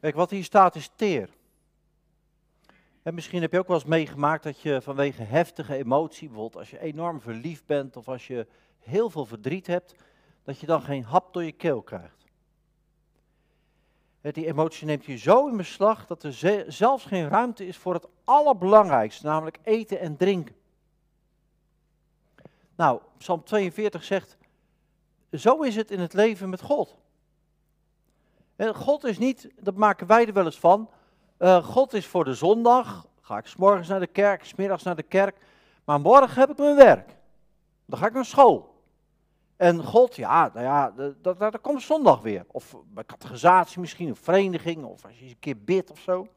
Kijk, 0.00 0.14
wat 0.14 0.30
hier 0.30 0.44
staat 0.44 0.74
is 0.74 0.90
teer. 0.96 1.34
En 3.06 3.14
misschien 3.14 3.40
heb 3.40 3.52
je 3.52 3.58
ook 3.58 3.66
wel 3.66 3.76
eens 3.76 3.84
meegemaakt 3.84 4.42
dat 4.42 4.60
je 4.60 4.82
vanwege 4.82 5.22
heftige 5.22 5.76
emotie, 5.76 6.28
bijvoorbeeld 6.28 6.56
als 6.56 6.70
je 6.70 6.80
enorm 6.80 7.20
verliefd 7.20 7.66
bent 7.66 7.96
of 7.96 8.08
als 8.08 8.26
je 8.26 8.46
heel 8.78 9.10
veel 9.10 9.26
verdriet 9.26 9.66
hebt, 9.66 9.94
dat 10.44 10.60
je 10.60 10.66
dan 10.66 10.82
geen 10.82 11.04
hap 11.04 11.32
door 11.32 11.44
je 11.44 11.52
keel 11.52 11.82
krijgt. 11.82 12.24
Die 14.20 14.46
emotie 14.46 14.86
neemt 14.86 15.04
je 15.04 15.16
zo 15.16 15.48
in 15.48 15.56
beslag 15.56 16.06
dat 16.06 16.22
er 16.22 16.32
zelfs 16.68 17.04
geen 17.04 17.28
ruimte 17.28 17.66
is 17.66 17.76
voor 17.76 17.94
het 17.94 18.06
allerbelangrijkste, 18.24 19.26
namelijk 19.26 19.58
eten 19.62 20.00
en 20.00 20.16
drinken. 20.16 20.56
Nou, 22.76 23.00
Psalm 23.18 23.44
42 23.44 24.04
zegt, 24.04 24.36
zo 25.32 25.62
is 25.62 25.76
het 25.76 25.90
in 25.90 26.00
het 26.00 26.12
leven 26.12 26.48
met 26.48 26.60
God. 26.60 26.96
God 28.58 29.04
is 29.04 29.18
niet, 29.18 29.50
dat 29.60 29.74
maken 29.74 30.06
wij 30.06 30.26
er 30.26 30.32
wel 30.32 30.44
eens 30.44 30.58
van, 30.58 30.90
uh, 31.38 31.64
God 31.64 31.92
is 31.92 32.06
voor 32.06 32.24
de 32.24 32.34
zondag, 32.34 33.06
ga 33.20 33.38
ik 33.38 33.46
s'morgens 33.46 33.88
naar 33.88 34.00
de 34.00 34.06
kerk, 34.06 34.44
s'middags 34.44 34.82
naar 34.82 34.96
de 34.96 35.02
kerk, 35.02 35.36
maar 35.84 36.00
morgen 36.00 36.40
heb 36.40 36.50
ik 36.50 36.58
mijn 36.58 36.76
werk. 36.76 37.16
Dan 37.86 37.98
ga 37.98 38.06
ik 38.06 38.12
naar 38.12 38.24
school. 38.24 38.74
En 39.56 39.84
God, 39.84 40.16
ja, 40.16 40.50
nou 40.54 40.66
ja, 40.66 40.90
dat, 41.22 41.38
dat, 41.38 41.60
komt 41.60 41.82
zondag 41.82 42.20
weer. 42.20 42.44
Of 42.50 42.76
bij 42.86 43.04
categorisatie 43.04 43.80
misschien, 43.80 44.10
of 44.10 44.18
vereniging, 44.18 44.84
of 44.84 45.04
als 45.04 45.18
je 45.18 45.22
eens 45.22 45.32
een 45.32 45.38
keer 45.38 45.58
bidt 45.58 45.90
of 45.90 46.00
zo. 46.00 46.28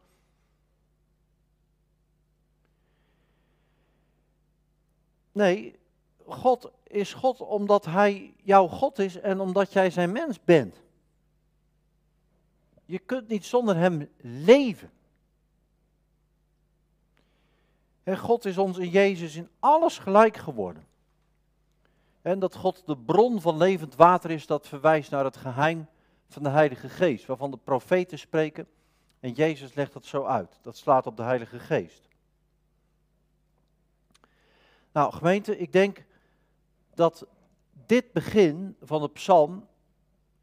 Nee, 5.31 5.79
God 6.25 6.71
is 6.83 7.13
God 7.13 7.41
omdat 7.41 7.85
Hij 7.85 8.33
jouw 8.43 8.67
God 8.67 8.99
is 8.99 9.19
en 9.19 9.39
omdat 9.39 9.73
jij 9.73 9.89
zijn 9.89 10.12
mens 10.12 10.43
bent. 10.43 10.81
Je 12.89 12.99
kunt 12.99 13.28
niet 13.28 13.45
zonder 13.45 13.75
Hem 13.75 14.10
leven. 14.17 14.91
En 18.04 18.17
God 18.17 18.45
is 18.45 18.58
ons 18.58 18.78
in 18.78 18.89
Jezus 18.89 19.36
in 19.36 19.49
alles 19.60 19.97
gelijk 19.97 20.38
geworden. 20.38 20.88
En 22.21 22.39
dat 22.39 22.56
God 22.56 22.86
de 22.86 22.97
bron 22.97 23.41
van 23.41 23.58
levend 23.58 23.95
water 23.95 24.32
is, 24.32 24.45
dat 24.45 24.67
verwijst 24.67 25.12
naar 25.12 25.23
het 25.23 25.38
geheim 25.38 25.88
van 26.28 26.43
de 26.43 26.49
Heilige 26.49 26.89
Geest, 26.89 27.25
waarvan 27.25 27.52
de 27.52 27.58
profeten 27.58 28.19
spreken. 28.19 28.67
En 29.19 29.32
Jezus 29.32 29.73
legt 29.73 29.93
dat 29.93 30.06
zo 30.06 30.25
uit. 30.25 30.60
Dat 30.62 30.78
slaat 30.78 31.08
op 31.08 31.17
de 31.17 31.23
Heilige 31.23 31.60
Geest. 31.60 32.08
Nou, 34.91 35.13
gemeente, 35.13 35.58
ik 35.58 35.71
denk 35.71 36.06
dat 36.93 37.28
dit 37.86 38.12
begin 38.12 38.75
van 38.82 39.02
de 39.02 39.10
psalm, 39.10 39.67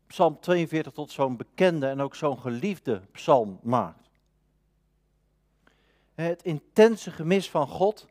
psalm 0.07 0.41
42, 0.41 0.93
tot 0.93 1.11
zo'n 1.11 1.37
bekende 1.37 1.87
en 1.87 2.01
ook 2.01 2.15
zo'n 2.15 2.39
geliefde 2.39 3.03
psalm 3.13 3.59
maakt. 3.63 4.11
Het 6.15 6.43
intense 6.43 7.11
gemis 7.11 7.51
van 7.51 7.69
God 7.69 8.07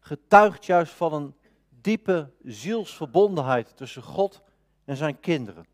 getuigt 0.00 0.66
juist 0.66 0.92
van 0.92 1.12
een 1.12 1.34
diepe 1.80 2.30
zielsverbondenheid 2.44 3.76
tussen 3.76 4.02
God 4.02 4.42
en 4.84 4.96
zijn 4.96 5.20
kinderen. 5.20 5.66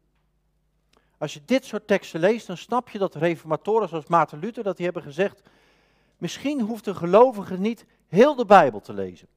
Als 1.19 1.35
je 1.35 1.41
dit 1.45 1.65
soort 1.65 1.87
teksten 1.87 2.21
leest, 2.21 2.47
dan 2.47 2.57
snap 2.57 2.89
je 2.89 2.99
dat 2.99 3.15
reformatoren 3.15 3.89
zoals 3.89 4.07
Maarten 4.07 4.39
Luther, 4.39 4.63
dat 4.63 4.77
die 4.77 4.85
hebben 4.85 5.03
gezegd, 5.03 5.43
misschien 6.19 6.61
hoeft 6.61 6.87
een 6.87 6.97
gelovige 6.97 7.59
niet 7.59 7.87
heel 8.09 8.35
de 8.35 8.45
Bijbel 8.45 8.81
te 8.81 8.93
lezen. 8.93 9.29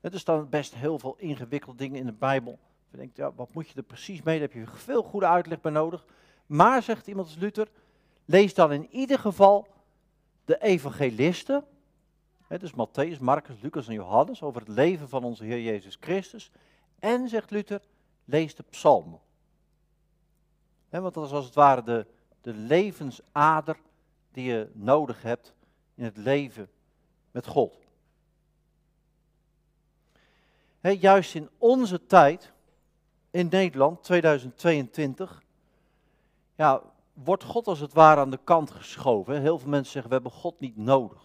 Er 0.00 0.18
staan 0.18 0.48
best 0.48 0.74
heel 0.74 0.98
veel 0.98 1.14
ingewikkelde 1.18 1.78
dingen 1.78 1.98
in 1.98 2.06
de 2.06 2.12
Bijbel. 2.12 2.58
Je 2.94 3.00
denkt, 3.00 3.16
ja, 3.16 3.32
wat 3.32 3.54
moet 3.54 3.68
je 3.68 3.74
er 3.76 3.82
precies 3.82 4.22
mee? 4.22 4.38
Daar 4.38 4.48
heb 4.48 4.66
je 4.66 4.76
veel 4.76 5.02
goede 5.02 5.26
uitleg 5.26 5.60
bij 5.60 5.72
nodig. 5.72 6.04
Maar, 6.46 6.82
zegt 6.82 7.06
iemand 7.06 7.26
als 7.26 7.36
Luther, 7.36 7.68
lees 8.24 8.54
dan 8.54 8.72
in 8.72 8.88
ieder 8.90 9.18
geval 9.18 9.66
de 10.44 10.62
evangelisten, 10.62 11.64
dus 12.48 12.72
Matthäus, 12.72 13.20
Marcus, 13.20 13.60
Lucas 13.60 13.88
en 13.88 13.94
Johannes, 13.94 14.42
over 14.42 14.60
het 14.60 14.70
leven 14.70 15.08
van 15.08 15.24
onze 15.24 15.44
Heer 15.44 15.60
Jezus 15.60 15.96
Christus. 16.00 16.50
En, 16.98 17.28
zegt 17.28 17.50
Luther, 17.50 17.80
lees 18.24 18.54
de 18.54 18.64
psalmen. 18.70 19.20
want 20.88 21.14
dat 21.14 21.24
is 21.24 21.32
als 21.32 21.44
het 21.44 21.54
ware 21.54 21.82
de, 21.82 22.06
de 22.40 22.54
levensader 22.54 23.76
die 24.32 24.44
je 24.44 24.70
nodig 24.72 25.22
hebt 25.22 25.54
in 25.94 26.04
het 26.04 26.16
leven 26.16 26.68
met 27.30 27.46
God. 27.46 27.76
juist 30.80 31.34
in 31.34 31.48
onze 31.58 32.06
tijd, 32.06 32.52
in 33.34 33.48
Nederland, 33.50 34.02
2022, 34.02 35.42
ja, 36.54 36.82
wordt 37.12 37.44
God 37.44 37.66
als 37.66 37.80
het 37.80 37.92
ware 37.92 38.20
aan 38.20 38.30
de 38.30 38.40
kant 38.44 38.70
geschoven. 38.70 39.40
Heel 39.40 39.58
veel 39.58 39.68
mensen 39.68 39.92
zeggen, 39.92 40.10
we 40.10 40.16
hebben 40.16 40.40
God 40.40 40.60
niet 40.60 40.76
nodig. 40.76 41.22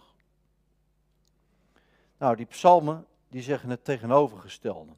Nou, 2.18 2.36
die 2.36 2.46
psalmen, 2.46 3.06
die 3.28 3.42
zeggen 3.42 3.70
het 3.70 3.84
tegenovergestelde. 3.84 4.92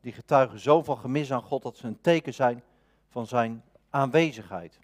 Die 0.00 0.12
getuigen 0.12 0.58
zo 0.58 0.82
van 0.82 0.98
gemis 0.98 1.32
aan 1.32 1.42
God 1.42 1.62
dat 1.62 1.76
ze 1.76 1.86
een 1.86 2.00
teken 2.00 2.34
zijn 2.34 2.62
van 3.08 3.26
zijn 3.26 3.62
aanwezigheid. 3.90 4.78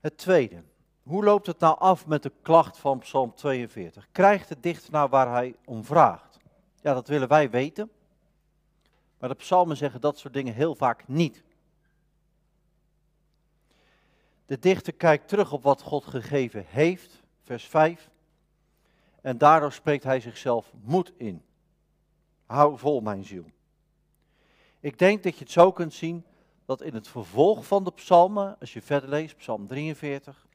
Het 0.00 0.18
tweede. 0.18 0.62
Hoe 1.02 1.24
loopt 1.24 1.46
het 1.46 1.58
nou 1.58 1.78
af 1.78 2.06
met 2.06 2.22
de 2.22 2.32
klacht 2.42 2.78
van 2.78 2.98
Psalm 2.98 3.34
42? 3.34 4.08
Krijgt 4.12 4.48
de 4.48 4.60
dichter 4.60 4.92
nou 4.92 5.08
waar 5.08 5.30
hij 5.30 5.56
om 5.64 5.84
vraagt? 5.84 6.38
Ja, 6.80 6.94
dat 6.94 7.08
willen 7.08 7.28
wij 7.28 7.50
weten. 7.50 7.90
Maar 9.18 9.28
de 9.28 9.34
psalmen 9.34 9.76
zeggen 9.76 10.00
dat 10.00 10.18
soort 10.18 10.34
dingen 10.34 10.54
heel 10.54 10.74
vaak 10.74 11.08
niet. 11.08 11.42
De 14.46 14.58
dichter 14.58 14.92
kijkt 14.92 15.28
terug 15.28 15.52
op 15.52 15.62
wat 15.62 15.82
God 15.82 16.04
gegeven 16.04 16.64
heeft, 16.66 17.22
vers 17.42 17.64
5. 17.64 18.10
En 19.20 19.38
daardoor 19.38 19.72
spreekt 19.72 20.04
hij 20.04 20.20
zichzelf 20.20 20.72
moed 20.82 21.12
in. 21.16 21.42
Hou 22.46 22.78
vol, 22.78 23.00
mijn 23.00 23.24
ziel. 23.24 23.44
Ik 24.80 24.98
denk 24.98 25.22
dat 25.22 25.34
je 25.34 25.44
het 25.44 25.52
zo 25.52 25.72
kunt 25.72 25.94
zien 25.94 26.24
dat 26.64 26.82
in 26.82 26.94
het 26.94 27.08
vervolg 27.08 27.66
van 27.66 27.84
de 27.84 27.92
psalmen, 27.92 28.56
als 28.60 28.72
je 28.72 28.82
verder 28.82 29.08
leest, 29.08 29.36
psalm 29.36 29.66
43, 29.66 30.46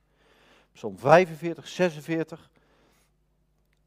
psalm 0.74 1.00
45, 1.00 1.68
46, 1.68 2.50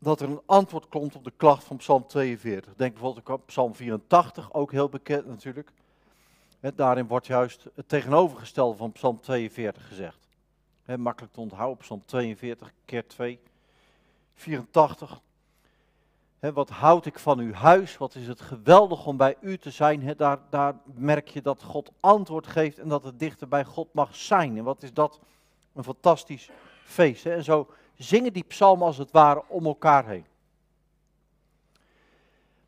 dat 0.04 0.20
er 0.20 0.28
een 0.28 0.42
antwoord 0.46 0.88
komt 0.88 1.16
op 1.16 1.24
de 1.24 1.32
klacht 1.36 1.64
van 1.64 1.76
Psalm 1.76 2.06
42. 2.06 2.74
Denk 2.76 2.92
bijvoorbeeld 2.92 3.28
aan 3.28 3.44
Psalm 3.44 3.74
84, 3.74 4.52
ook 4.52 4.72
heel 4.72 4.88
bekend 4.88 5.26
natuurlijk. 5.26 5.70
daarin 6.74 7.06
wordt 7.06 7.26
juist 7.26 7.66
het 7.74 7.88
tegenovergestelde 7.88 8.76
van 8.76 8.92
Psalm 8.92 9.20
42 9.20 9.88
gezegd. 9.88 10.18
makkelijk 10.98 11.32
te 11.32 11.40
onthouden, 11.40 11.78
Psalm 11.78 12.02
42 12.04 12.72
keer 12.84 13.06
2, 13.06 13.38
84. 14.34 15.20
wat 16.38 16.68
houd 16.68 17.06
ik 17.06 17.18
van 17.18 17.38
uw 17.38 17.52
huis? 17.52 17.96
Wat 17.96 18.14
is 18.14 18.26
het 18.26 18.40
geweldig 18.40 19.06
om 19.06 19.16
bij 19.16 19.36
u 19.40 19.58
te 19.58 19.70
zijn? 19.70 20.14
daar, 20.16 20.38
daar 20.50 20.74
merk 20.94 21.28
je 21.28 21.42
dat 21.42 21.62
God 21.62 21.90
antwoord 22.00 22.46
geeft 22.46 22.78
en 22.78 22.88
dat 22.88 23.04
het 23.04 23.18
dichter 23.18 23.48
bij 23.48 23.64
God 23.64 23.88
mag 23.92 24.16
zijn. 24.16 24.56
En 24.56 24.64
wat 24.64 24.82
is 24.82 24.92
dat 24.92 25.20
een 25.72 25.84
fantastisch 25.84 26.50
feest. 26.84 27.26
En 27.26 27.44
zo 27.44 27.68
zingen 27.96 28.32
die 28.32 28.44
psalmen 28.44 28.86
als 28.86 28.98
het 28.98 29.10
ware 29.10 29.44
om 29.48 29.66
elkaar 29.66 30.06
heen. 30.06 30.26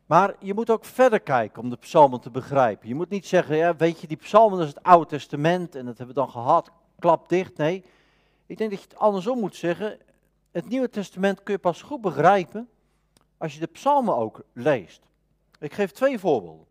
Maar 0.05 0.35
je 0.39 0.53
moet 0.53 0.69
ook 0.69 0.85
verder 0.85 1.19
kijken 1.19 1.61
om 1.61 1.69
de 1.69 1.77
psalmen 1.77 2.19
te 2.19 2.29
begrijpen. 2.29 2.87
Je 2.87 2.95
moet 2.95 3.09
niet 3.09 3.27
zeggen, 3.27 3.55
ja, 3.55 3.75
weet 3.75 4.01
je, 4.01 4.07
die 4.07 4.17
psalmen 4.17 4.61
is 4.61 4.67
het 4.67 4.83
Oude 4.83 5.05
Testament 5.05 5.75
en 5.75 5.85
dat 5.85 5.97
hebben 5.97 6.15
we 6.15 6.21
dan 6.21 6.31
gehad, 6.31 6.71
klap 6.99 7.29
dicht. 7.29 7.57
Nee, 7.57 7.83
ik 8.45 8.57
denk 8.57 8.69
dat 8.69 8.79
je 8.79 8.87
het 8.89 8.97
andersom 8.97 9.39
moet 9.39 9.55
zeggen. 9.55 9.99
Het 10.51 10.69
Nieuwe 10.69 10.89
Testament 10.89 11.43
kun 11.43 11.53
je 11.53 11.59
pas 11.59 11.81
goed 11.81 12.01
begrijpen 12.01 12.69
als 13.37 13.53
je 13.53 13.59
de 13.59 13.67
psalmen 13.67 14.15
ook 14.15 14.43
leest. 14.53 15.01
Ik 15.59 15.73
geef 15.73 15.91
twee 15.91 16.19
voorbeelden. 16.19 16.65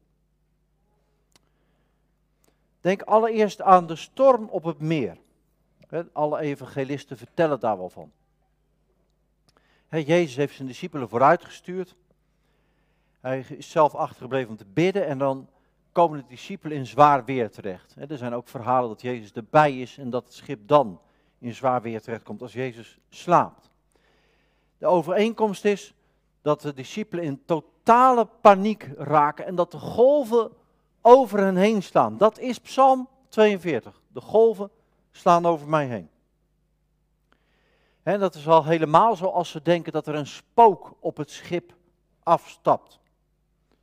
Denk 2.81 3.03
allereerst 3.03 3.63
aan 3.63 3.87
de 3.87 3.97
storm 3.97 4.49
op 4.49 4.65
het 4.65 4.81
meer. 4.81 5.19
Alle 6.13 6.39
evangelisten 6.39 7.17
vertellen 7.17 7.61
daar 7.61 7.77
wel 7.77 7.91
van. 7.91 8.13
Jezus 9.91 10.37
heeft 10.37 10.55
zijn 10.55 10.69
discipelen 10.69 11.09
vooruitgestuurd. 11.09 11.97
Hij 13.21 13.45
is 13.49 13.71
zelf 13.71 13.95
achtergebleven 13.95 14.51
om 14.51 14.57
te 14.57 14.67
bidden 14.73 15.07
en 15.07 15.19
dan 15.19 15.49
komen 15.93 16.19
de 16.19 16.25
discipelen 16.29 16.77
in 16.77 16.87
zwaar 16.87 17.25
weer 17.25 17.51
terecht. 17.51 17.95
Er 18.09 18.19
zijn 18.19 18.35
ook 18.35 18.49
verhalen 18.49 18.89
dat 18.89 19.01
Jezus 19.01 19.33
erbij 19.33 19.81
is 19.81 19.99
en 19.99 20.11
dat 20.11 20.25
het 20.25 20.35
schip 20.35 20.69
dan 20.69 21.01
in 21.39 21.55
zwaar 21.55 21.83
weer 21.83 22.01
terechtkomt 22.01 22.43
als 22.43 22.53
Jezus 22.53 22.99
slaapt. 23.09 23.71
De 24.79 24.87
overeenkomst 24.87 25.65
is 25.65 25.95
dat 26.43 26.61
de 26.61 26.75
discipelen 26.75 27.25
in 27.25 27.45
totale 27.45 28.29
paniek 28.41 28.89
raken 28.97 29.47
en 29.47 29.55
dat 29.55 29.71
de 29.71 29.79
golven 29.79 30.51
over 31.01 31.39
hen 31.39 31.57
heen 31.57 31.83
staan. 31.83 32.17
Dat 32.17 32.39
is 32.39 32.59
Psalm 32.59 33.09
42. 33.29 34.01
De 34.09 34.21
golven 34.21 34.71
slaan 35.11 35.47
over 35.47 35.69
mij 35.69 35.87
heen. 35.87 36.09
Dat 38.15 38.35
is 38.35 38.49
al 38.49 38.65
helemaal 38.65 39.17
zoals 39.17 39.51
ze 39.51 39.63
denken 39.63 39.93
dat 39.93 40.07
er 40.07 40.15
een 40.15 40.27
spook 40.27 40.97
op 41.01 41.17
het 41.17 41.31
schip 41.31 41.75
afstapt. 42.23 43.01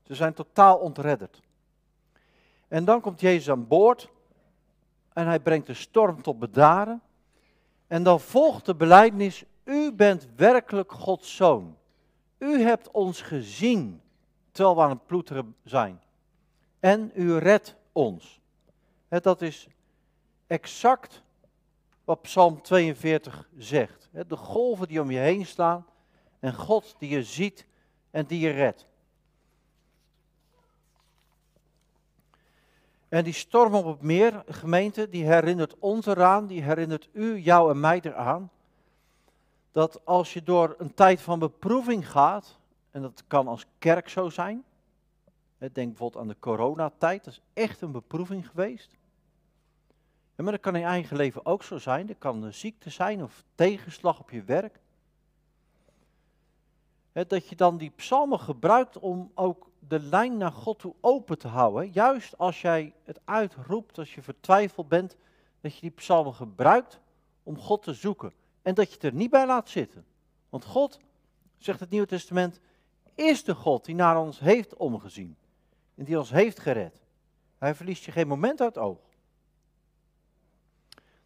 Ze 0.03 0.15
zijn 0.15 0.33
totaal 0.33 0.77
ontredderd. 0.77 1.41
En 2.67 2.85
dan 2.85 3.01
komt 3.01 3.21
Jezus 3.21 3.49
aan 3.49 3.67
boord 3.67 4.09
en 5.13 5.25
hij 5.25 5.39
brengt 5.39 5.67
de 5.67 5.73
storm 5.73 6.21
tot 6.21 6.39
bedaren. 6.39 7.01
En 7.87 8.03
dan 8.03 8.19
volgt 8.19 8.65
de 8.65 8.75
belijdenis, 8.75 9.43
u 9.63 9.91
bent 9.91 10.27
werkelijk 10.35 10.91
Gods 10.91 11.35
zoon. 11.35 11.77
U 12.37 12.61
hebt 12.61 12.91
ons 12.91 13.21
gezien 13.21 14.01
terwijl 14.51 14.75
we 14.75 14.81
aan 14.81 14.89
het 14.89 15.05
ploeteren 15.05 15.55
zijn. 15.63 16.01
En 16.79 17.11
u 17.15 17.37
redt 17.37 17.75
ons. 17.91 18.41
Dat 19.09 19.41
is 19.41 19.67
exact 20.47 21.23
wat 22.03 22.21
Psalm 22.21 22.61
42 22.61 23.47
zegt. 23.57 24.02
De 24.13 24.35
golven 24.35 24.87
die 24.87 25.01
om 25.01 25.11
je 25.11 25.19
heen 25.19 25.45
staan 25.45 25.85
en 26.39 26.53
God 26.53 26.95
die 26.97 27.09
je 27.09 27.23
ziet 27.23 27.65
en 28.11 28.25
die 28.25 28.39
je 28.39 28.49
redt. 28.49 28.85
En 33.09 33.23
die 33.23 33.33
storm 33.33 33.73
op 33.73 33.85
het 33.85 34.01
meer, 34.01 34.43
gemeente, 34.47 35.09
die 35.09 35.25
herinnert 35.25 35.75
ons 35.79 36.05
eraan, 36.05 36.47
die 36.47 36.61
herinnert 36.61 37.09
u, 37.11 37.37
jou 37.37 37.71
en 37.71 37.79
mij 37.79 37.99
eraan, 38.03 38.51
dat 39.71 40.05
als 40.05 40.33
je 40.33 40.43
door 40.43 40.75
een 40.77 40.93
tijd 40.93 41.21
van 41.21 41.39
beproeving 41.39 42.09
gaat, 42.09 42.59
en 42.91 43.01
dat 43.01 43.23
kan 43.27 43.47
als 43.47 43.65
kerk 43.77 44.09
zo 44.09 44.29
zijn, 44.29 44.63
denk 45.57 45.73
bijvoorbeeld 45.73 46.21
aan 46.21 46.27
de 46.27 46.39
coronatijd, 46.39 47.23
dat 47.23 47.33
is 47.33 47.41
echt 47.53 47.81
een 47.81 47.91
beproeving 47.91 48.47
geweest. 48.49 48.89
Maar 50.35 50.51
dat 50.51 50.61
kan 50.61 50.75
in 50.75 50.79
je 50.79 50.85
eigen 50.85 51.17
leven 51.17 51.45
ook 51.45 51.63
zo 51.63 51.77
zijn. 51.77 52.09
Er 52.09 52.15
kan 52.15 52.43
een 52.43 52.53
ziekte 52.53 52.89
zijn 52.89 53.23
of 53.23 53.43
tegenslag 53.55 54.19
op 54.19 54.29
je 54.29 54.43
werk. 54.43 54.79
dat 57.11 57.47
je 57.49 57.55
dan 57.55 57.77
die 57.77 57.91
psalmen 57.95 58.39
gebruikt 58.39 58.99
om 58.99 59.31
ook 59.35 59.69
de 59.87 59.99
lijn 59.99 60.37
naar 60.37 60.51
God 60.51 60.79
toe 60.79 60.93
open 61.01 61.37
te 61.37 61.47
houden. 61.47 61.91
Juist 61.91 62.37
als 62.37 62.61
jij 62.61 62.93
het 63.03 63.19
uitroept, 63.25 63.97
als 63.97 64.15
je 64.15 64.21
vertwijfeld 64.21 64.87
bent, 64.87 65.15
dat 65.61 65.75
je 65.75 65.81
die 65.81 65.89
psalmen 65.89 66.33
gebruikt 66.33 66.99
om 67.43 67.57
God 67.57 67.83
te 67.83 67.93
zoeken. 67.93 68.33
En 68.61 68.73
dat 68.73 68.87
je 68.87 68.93
het 68.93 69.03
er 69.03 69.13
niet 69.13 69.29
bij 69.29 69.45
laat 69.45 69.69
zitten. 69.69 70.05
Want 70.49 70.65
God, 70.65 70.99
zegt 71.57 71.79
het 71.79 71.89
Nieuwe 71.89 72.07
Testament, 72.07 72.59
is 73.15 73.43
de 73.43 73.55
God 73.55 73.85
die 73.85 73.95
naar 73.95 74.19
ons 74.19 74.39
heeft 74.39 74.75
omgezien. 74.75 75.35
En 75.95 76.03
die 76.03 76.17
ons 76.17 76.29
heeft 76.29 76.59
gered. 76.59 76.93
Hij 77.57 77.75
verliest 77.75 78.03
je 78.03 78.11
geen 78.11 78.27
moment 78.27 78.61
uit 78.61 78.75
het 78.75 78.83
oog. 78.83 78.99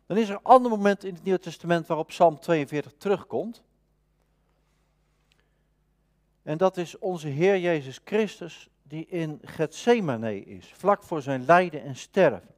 Dan 0.07 0.17
is 0.17 0.29
er 0.29 0.35
een 0.35 0.43
ander 0.43 0.71
moment 0.71 1.03
in 1.03 1.13
het 1.13 1.23
Nieuwe 1.23 1.39
Testament 1.39 1.87
waarop 1.87 2.07
Psalm 2.07 2.39
42 2.39 2.93
terugkomt. 2.97 3.63
En 6.43 6.57
dat 6.57 6.77
is 6.77 6.97
onze 6.97 7.27
Heer 7.27 7.59
Jezus 7.59 7.99
Christus 8.05 8.69
die 8.83 9.05
in 9.07 9.39
Gethsemane 9.41 10.43
is, 10.43 10.73
vlak 10.73 11.03
voor 11.03 11.21
zijn 11.21 11.45
lijden 11.45 11.83
en 11.83 11.95
sterven. 11.95 12.55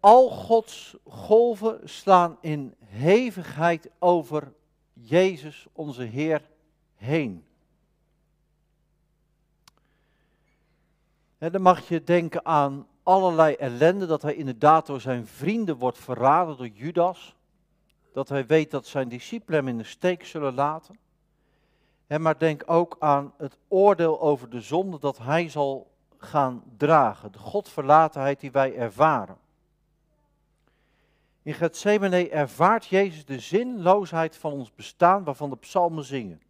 Al 0.00 0.30
Gods 0.30 0.96
golven 1.04 1.88
slaan 1.88 2.38
in 2.40 2.74
hevigheid 2.84 3.90
over 3.98 4.52
Jezus, 4.92 5.66
onze 5.72 6.02
Heer, 6.02 6.50
heen. 6.94 7.44
dan 11.38 11.62
mag 11.62 11.88
je 11.88 12.04
denken 12.04 12.44
aan 12.44 12.86
allerlei 13.02 13.54
ellende, 13.54 14.06
dat 14.06 14.22
hij 14.22 14.34
inderdaad 14.34 14.86
door 14.86 15.00
zijn 15.00 15.26
vrienden 15.26 15.76
wordt 15.76 15.98
verraden 15.98 16.56
door 16.56 16.68
Judas. 16.68 17.36
Dat 18.12 18.28
hij 18.28 18.46
weet 18.46 18.70
dat 18.70 18.86
zijn 18.86 19.08
discipelen 19.08 19.58
hem 19.58 19.68
in 19.68 19.78
de 19.78 19.84
steek 19.84 20.24
zullen 20.24 20.54
laten. 20.54 20.98
En 22.06 22.22
maar 22.22 22.38
denk 22.38 22.62
ook 22.66 22.96
aan 22.98 23.32
het 23.36 23.58
oordeel 23.68 24.20
over 24.20 24.50
de 24.50 24.60
zonde 24.60 24.98
dat 24.98 25.18
hij 25.18 25.48
zal 25.48 25.90
gaan 26.18 26.62
dragen. 26.76 27.32
De 27.32 27.38
godverlatenheid 27.38 28.40
die 28.40 28.50
wij 28.50 28.76
ervaren. 28.76 29.36
In 31.42 31.54
Gethsemane 31.54 32.28
ervaart 32.28 32.86
Jezus 32.86 33.24
de 33.24 33.38
zinloosheid 33.38 34.36
van 34.36 34.52
ons 34.52 34.74
bestaan 34.74 35.24
waarvan 35.24 35.50
de 35.50 35.56
psalmen 35.56 36.04
zingen. 36.04 36.40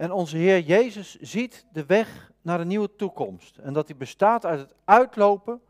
En 0.00 0.12
onze 0.12 0.36
Heer 0.36 0.60
Jezus 0.60 1.18
ziet 1.18 1.66
de 1.72 1.86
weg 1.86 2.32
naar 2.42 2.60
een 2.60 2.66
nieuwe 2.66 2.96
toekomst. 2.96 3.56
En 3.56 3.72
dat 3.72 3.86
die 3.86 3.96
bestaat 3.96 4.46
uit 4.46 4.58
het 4.60 4.74
uitlopen 4.84 5.60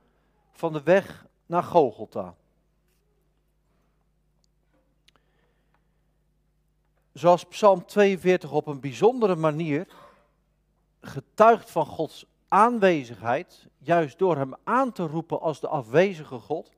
van 0.50 0.72
de 0.72 0.82
weg 0.82 1.26
naar 1.46 1.62
Gogolta. 1.62 2.34
Zoals 7.12 7.44
Psalm 7.44 7.86
42 7.86 8.52
op 8.52 8.66
een 8.66 8.80
bijzondere 8.80 9.36
manier 9.36 9.86
getuigt 11.00 11.70
van 11.70 11.86
Gods 11.86 12.26
aanwezigheid, 12.48 13.66
juist 13.78 14.18
door 14.18 14.36
hem 14.36 14.54
aan 14.64 14.92
te 14.92 15.06
roepen 15.06 15.40
als 15.40 15.60
de 15.60 15.68
afwezige 15.68 16.38
God, 16.38 16.70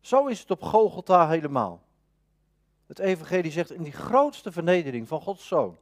zo 0.00 0.26
is 0.26 0.40
het 0.40 0.50
op 0.50 0.62
Gogolta 0.62 1.28
helemaal. 1.28 1.82
Het 2.86 2.98
evangelie 2.98 3.50
zegt 3.50 3.70
in 3.70 3.82
die 3.82 3.92
grootste 3.92 4.52
vernedering 4.52 5.08
van 5.08 5.20
Gods 5.20 5.46
Zoon, 5.46 5.76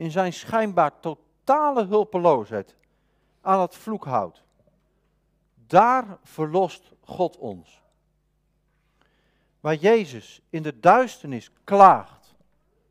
in 0.00 0.10
zijn 0.10 0.32
schijnbaar 0.32 1.00
tot 1.00 1.18
totale 1.44 1.86
hulpeloosheid 1.86 2.76
aan 3.40 3.60
het 3.60 3.74
vloek 3.74 4.04
houdt. 4.04 4.42
Daar 5.66 6.18
verlost 6.22 6.92
God 7.00 7.36
ons. 7.36 7.82
Waar 9.60 9.74
Jezus 9.74 10.40
in 10.50 10.62
de 10.62 10.80
duisternis 10.80 11.50
klaagt, 11.64 12.34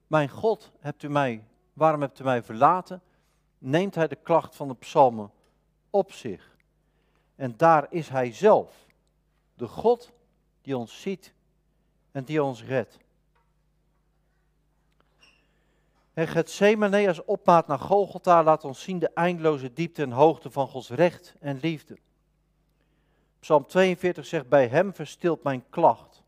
mijn 0.08 0.30
God, 0.30 0.72
hebt 0.80 1.04
u 1.04 1.10
mij, 1.10 1.44
waarom 1.74 2.02
hebt 2.02 2.20
u 2.20 2.24
mij 2.24 2.44
verlaten? 2.44 3.02
Neemt 3.58 3.96
hij 3.96 4.08
de 4.08 4.16
klacht 4.24 4.56
van 4.56 4.68
de 4.68 4.76
psalmen 4.76 5.32
op 5.90 6.12
zich. 6.12 6.56
En 7.36 7.58
daar 7.58 7.88
is 7.90 8.10
hij 8.10 8.34
zelf, 8.34 8.88
de 9.54 9.68
God 9.68 10.12
die 10.62 10.78
ons 10.78 11.02
ziet 11.02 11.34
en 12.12 12.24
die 12.24 12.44
ons 12.44 12.64
redt. 12.64 12.98
En 16.20 16.28
Gethsemane 16.28 17.08
als 17.08 17.26
opmaat 17.26 17.68
naar 17.68 17.80
Golgotha 17.80 18.44
laat 18.44 18.64
ons 18.64 18.82
zien 18.82 19.00
de 19.00 19.10
eindeloze 19.14 19.74
diepte 19.74 20.02
en 20.02 20.12
hoogte 20.12 20.52
van 20.52 20.68
Gods 20.68 20.90
recht 20.90 21.36
en 21.40 21.60
liefde. 21.62 21.98
Psalm 23.40 23.66
42 23.66 24.26
zegt, 24.26 24.50
bij 24.50 24.68
hem 24.68 24.94
verstilt 24.94 25.44
mijn 25.44 25.64
klacht. 25.70 26.24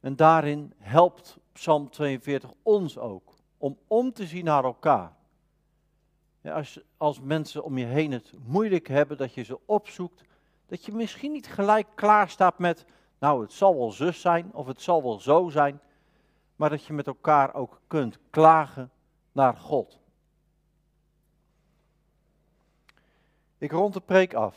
En 0.00 0.16
daarin 0.16 0.72
helpt 0.78 1.38
Psalm 1.52 1.90
42 1.90 2.50
ons 2.62 2.98
ook 2.98 3.34
om 3.58 3.78
om 3.86 4.12
te 4.12 4.26
zien 4.26 4.44
naar 4.44 4.64
elkaar. 4.64 5.12
Ja, 6.40 6.54
als, 6.54 6.80
als 6.96 7.20
mensen 7.20 7.64
om 7.64 7.78
je 7.78 7.86
heen 7.86 8.12
het 8.12 8.32
moeilijk 8.46 8.88
hebben, 8.88 9.16
dat 9.16 9.34
je 9.34 9.42
ze 9.42 9.58
opzoekt, 9.64 10.24
dat 10.66 10.84
je 10.84 10.92
misschien 10.92 11.32
niet 11.32 11.46
gelijk 11.46 11.86
klaar 11.94 12.28
staat 12.28 12.58
met, 12.58 12.84
nou 13.18 13.42
het 13.42 13.52
zal 13.52 13.76
wel 13.76 13.90
zus 13.90 14.20
zijn 14.20 14.50
of 14.52 14.66
het 14.66 14.82
zal 14.82 15.02
wel 15.02 15.20
zo 15.20 15.48
zijn, 15.48 15.80
maar 16.62 16.70
dat 16.70 16.84
je 16.84 16.92
met 16.92 17.06
elkaar 17.06 17.54
ook 17.54 17.80
kunt 17.86 18.18
klagen 18.30 18.90
naar 19.32 19.56
God. 19.56 19.98
Ik 23.58 23.72
rond 23.72 23.94
de 23.94 24.00
preek 24.00 24.34
af. 24.34 24.56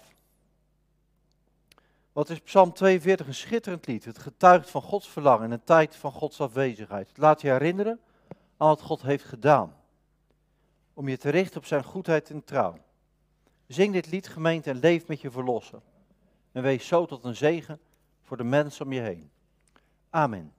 Wat 2.11 2.29
is 2.29 2.39
Psalm 2.39 2.73
42 2.73 3.27
een 3.27 3.33
schitterend 3.33 3.87
lied. 3.87 4.05
Het 4.05 4.17
getuigt 4.17 4.69
van 4.69 4.81
Gods 4.81 5.09
verlangen 5.09 5.45
in 5.45 5.51
een 5.51 5.63
tijd 5.63 5.95
van 5.95 6.11
Gods 6.11 6.41
afwezigheid. 6.41 7.07
Het 7.07 7.17
laat 7.17 7.41
je 7.41 7.49
herinneren 7.49 7.99
aan 8.57 8.67
wat 8.67 8.81
God 8.81 9.01
heeft 9.01 9.25
gedaan. 9.25 9.75
Om 10.93 11.07
je 11.07 11.17
te 11.17 11.29
richten 11.29 11.57
op 11.57 11.65
zijn 11.65 11.83
goedheid 11.83 12.29
en 12.29 12.43
trouw. 12.43 12.77
Zing 13.67 13.93
dit 13.93 14.11
lied 14.11 14.27
gemeente 14.27 14.69
en 14.69 14.79
leef 14.79 15.07
met 15.07 15.21
je 15.21 15.31
verlosser. 15.31 15.81
En 16.51 16.63
wees 16.63 16.87
zo 16.87 17.05
tot 17.05 17.23
een 17.23 17.35
zegen 17.35 17.79
voor 18.21 18.37
de 18.37 18.43
mensen 18.43 18.85
om 18.85 18.93
je 18.93 19.01
heen. 19.01 19.31
Amen. 20.09 20.53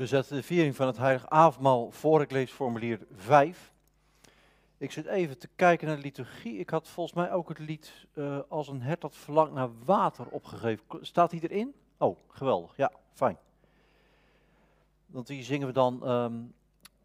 We 0.00 0.06
zetten 0.06 0.36
de 0.36 0.42
viering 0.42 0.76
van 0.76 0.86
het 0.86 0.96
Heilig 0.96 1.28
Avondmaal 1.28 1.90
voor. 1.90 2.20
Ik 2.20 2.30
lees 2.30 2.50
formulier 2.50 3.06
5. 3.14 3.72
Ik 4.78 4.92
zit 4.92 5.06
even 5.06 5.38
te 5.38 5.48
kijken 5.56 5.86
naar 5.86 5.96
de 5.96 6.02
liturgie. 6.02 6.58
Ik 6.58 6.70
had 6.70 6.88
volgens 6.88 7.16
mij 7.16 7.32
ook 7.32 7.48
het 7.48 7.58
lied 7.58 8.06
uh, 8.14 8.38
Als 8.48 8.68
een 8.68 8.82
hert 8.82 9.00
dat 9.00 9.16
verlangt 9.16 9.52
naar 9.52 9.68
water 9.84 10.26
opgegeven. 10.26 10.84
Staat 11.00 11.30
die 11.30 11.48
erin? 11.48 11.74
Oh, 11.98 12.16
geweldig. 12.28 12.76
Ja, 12.76 12.92
fijn. 13.12 13.36
Want 15.06 15.26
die 15.26 15.42
zingen 15.42 15.66
we 15.66 15.72
dan 15.72 16.10
um, 16.10 16.54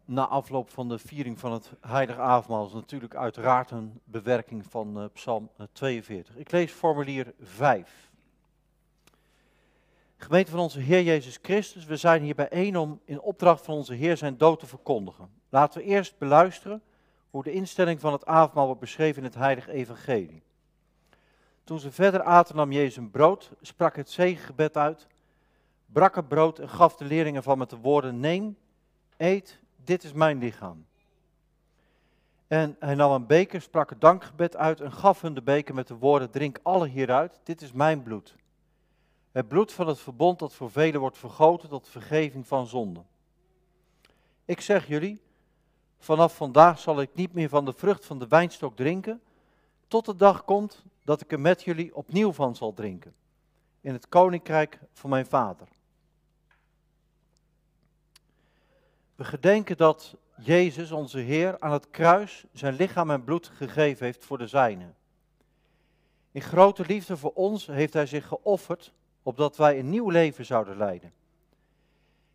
na 0.04 0.26
afloop 0.26 0.70
van 0.70 0.88
de 0.88 0.98
viering 0.98 1.38
van 1.38 1.52
het 1.52 1.72
Heilige 1.80 2.20
Avondmaal. 2.20 2.62
Dat 2.62 2.74
is 2.74 2.80
natuurlijk 2.80 3.14
uiteraard 3.14 3.70
een 3.70 4.00
bewerking 4.04 4.66
van 4.66 5.02
uh, 5.02 5.04
Psalm 5.12 5.50
42. 5.72 6.36
Ik 6.36 6.50
lees 6.50 6.72
formulier 6.72 7.34
5. 7.40 8.05
Gemeente 10.16 10.50
van 10.50 10.60
onze 10.60 10.80
Heer 10.80 11.02
Jezus 11.02 11.38
Christus, 11.42 11.84
we 11.84 11.96
zijn 11.96 12.22
hier 12.22 12.34
bijeen 12.34 12.76
om 12.76 13.00
in 13.04 13.20
opdracht 13.20 13.64
van 13.64 13.74
onze 13.74 13.94
Heer 13.94 14.16
zijn 14.16 14.36
dood 14.36 14.58
te 14.60 14.66
verkondigen. 14.66 15.30
Laten 15.48 15.80
we 15.80 15.86
eerst 15.86 16.18
beluisteren 16.18 16.82
hoe 17.30 17.42
de 17.42 17.52
instelling 17.52 18.00
van 18.00 18.12
het 18.12 18.26
avondmaal 18.26 18.66
wordt 18.66 18.80
beschreven 18.80 19.18
in 19.18 19.24
het 19.28 19.34
Heilige 19.34 19.72
Evangelie. 19.72 20.42
Toen 21.64 21.80
ze 21.80 21.92
verder 21.92 22.22
aten 22.22 22.56
nam 22.56 22.72
Jezus 22.72 22.96
een 22.96 23.10
brood, 23.10 23.50
sprak 23.60 23.96
het 23.96 24.10
zegengebed 24.10 24.76
uit, 24.76 25.06
brak 25.86 26.14
het 26.14 26.28
brood 26.28 26.58
en 26.58 26.68
gaf 26.68 26.96
de 26.96 27.04
leerlingen 27.04 27.42
van 27.42 27.58
met 27.58 27.70
de 27.70 27.76
woorden, 27.76 28.20
neem, 28.20 28.56
eet, 29.16 29.58
dit 29.84 30.04
is 30.04 30.12
mijn 30.12 30.38
lichaam. 30.38 30.86
En 32.46 32.76
hij 32.78 32.94
nam 32.94 33.12
een 33.12 33.26
beker, 33.26 33.60
sprak 33.60 33.90
het 33.90 34.00
dankgebed 34.00 34.56
uit 34.56 34.80
en 34.80 34.92
gaf 34.92 35.20
hun 35.20 35.34
de 35.34 35.42
beker 35.42 35.74
met 35.74 35.88
de 35.88 35.96
woorden, 35.96 36.30
drink 36.30 36.58
alle 36.62 36.88
hieruit, 36.88 37.40
dit 37.42 37.62
is 37.62 37.72
mijn 37.72 38.02
bloed. 38.02 38.36
Het 39.36 39.48
bloed 39.48 39.72
van 39.72 39.88
het 39.88 39.98
verbond 39.98 40.38
dat 40.38 40.54
voor 40.54 40.70
velen 40.70 41.00
wordt 41.00 41.18
vergoten 41.18 41.68
tot 41.68 41.88
vergeving 41.88 42.46
van 42.46 42.66
zonden. 42.66 43.06
Ik 44.44 44.60
zeg 44.60 44.86
jullie, 44.86 45.20
vanaf 45.98 46.36
vandaag 46.36 46.78
zal 46.78 47.00
ik 47.00 47.14
niet 47.14 47.32
meer 47.32 47.48
van 47.48 47.64
de 47.64 47.72
vrucht 47.72 48.06
van 48.06 48.18
de 48.18 48.28
wijnstok 48.28 48.76
drinken, 48.76 49.22
tot 49.88 50.04
de 50.04 50.16
dag 50.16 50.44
komt 50.44 50.84
dat 51.02 51.20
ik 51.20 51.32
er 51.32 51.40
met 51.40 51.62
jullie 51.62 51.96
opnieuw 51.96 52.32
van 52.32 52.56
zal 52.56 52.74
drinken, 52.74 53.14
in 53.80 53.92
het 53.92 54.08
koninkrijk 54.08 54.78
van 54.92 55.10
mijn 55.10 55.26
vader. 55.26 55.68
We 59.14 59.24
gedenken 59.24 59.76
dat 59.76 60.16
Jezus, 60.36 60.90
onze 60.90 61.18
Heer, 61.18 61.60
aan 61.60 61.72
het 61.72 61.90
kruis 61.90 62.44
zijn 62.52 62.74
lichaam 62.74 63.10
en 63.10 63.24
bloed 63.24 63.46
gegeven 63.46 64.04
heeft 64.04 64.24
voor 64.24 64.38
de 64.38 64.46
zijnen. 64.46 64.96
In 66.32 66.42
grote 66.42 66.86
liefde 66.86 67.16
voor 67.16 67.32
ons 67.32 67.66
heeft 67.66 67.92
Hij 67.92 68.06
zich 68.06 68.26
geofferd, 68.26 68.92
opdat 69.26 69.56
wij 69.56 69.78
een 69.78 69.90
nieuw 69.90 70.10
leven 70.10 70.44
zouden 70.44 70.76
leiden. 70.76 71.12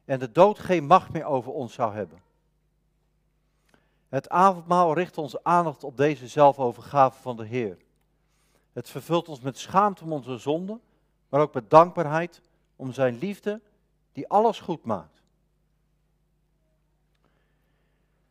En 0.05 0.19
de 0.19 0.31
dood 0.31 0.59
geen 0.59 0.85
macht 0.85 1.11
meer 1.11 1.25
over 1.25 1.51
ons 1.51 1.73
zou 1.73 1.93
hebben. 1.93 2.21
Het 4.09 4.29
avondmaal 4.29 4.93
richt 4.93 5.17
onze 5.17 5.43
aandacht 5.43 5.83
op 5.83 5.97
deze 5.97 6.27
zelfovergave 6.27 7.21
van 7.21 7.37
de 7.37 7.45
Heer. 7.45 7.77
Het 8.73 8.89
vervult 8.89 9.29
ons 9.29 9.39
met 9.39 9.57
schaamte 9.57 10.03
om 10.03 10.13
onze 10.13 10.37
zonde, 10.37 10.79
maar 11.29 11.41
ook 11.41 11.53
met 11.53 11.69
dankbaarheid 11.69 12.41
om 12.75 12.93
Zijn 12.93 13.17
liefde 13.17 13.61
die 14.11 14.27
alles 14.27 14.59
goed 14.59 14.83
maakt. 14.83 15.21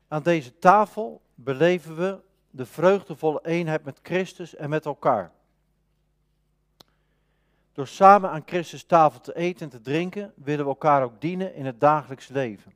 Aan 0.09 0.23
deze 0.23 0.59
tafel 0.59 1.21
beleven 1.35 1.97
we 1.97 2.21
de 2.51 2.67
vreugdevolle 2.67 3.41
eenheid 3.43 3.85
met 3.85 3.99
Christus 4.03 4.55
en 4.55 4.71
met 4.71 4.85
elkaar. 4.85 5.33
Door 7.81 7.89
samen 7.89 8.31
aan 8.31 8.43
Christus 8.47 8.85
tafel 8.85 9.21
te 9.21 9.37
eten 9.37 9.65
en 9.65 9.69
te 9.69 9.81
drinken, 9.81 10.33
willen 10.37 10.65
we 10.65 10.71
elkaar 10.71 11.03
ook 11.03 11.21
dienen 11.21 11.55
in 11.55 11.67
het 11.67 11.81
dagelijks 11.81 12.29
leven. 12.29 12.75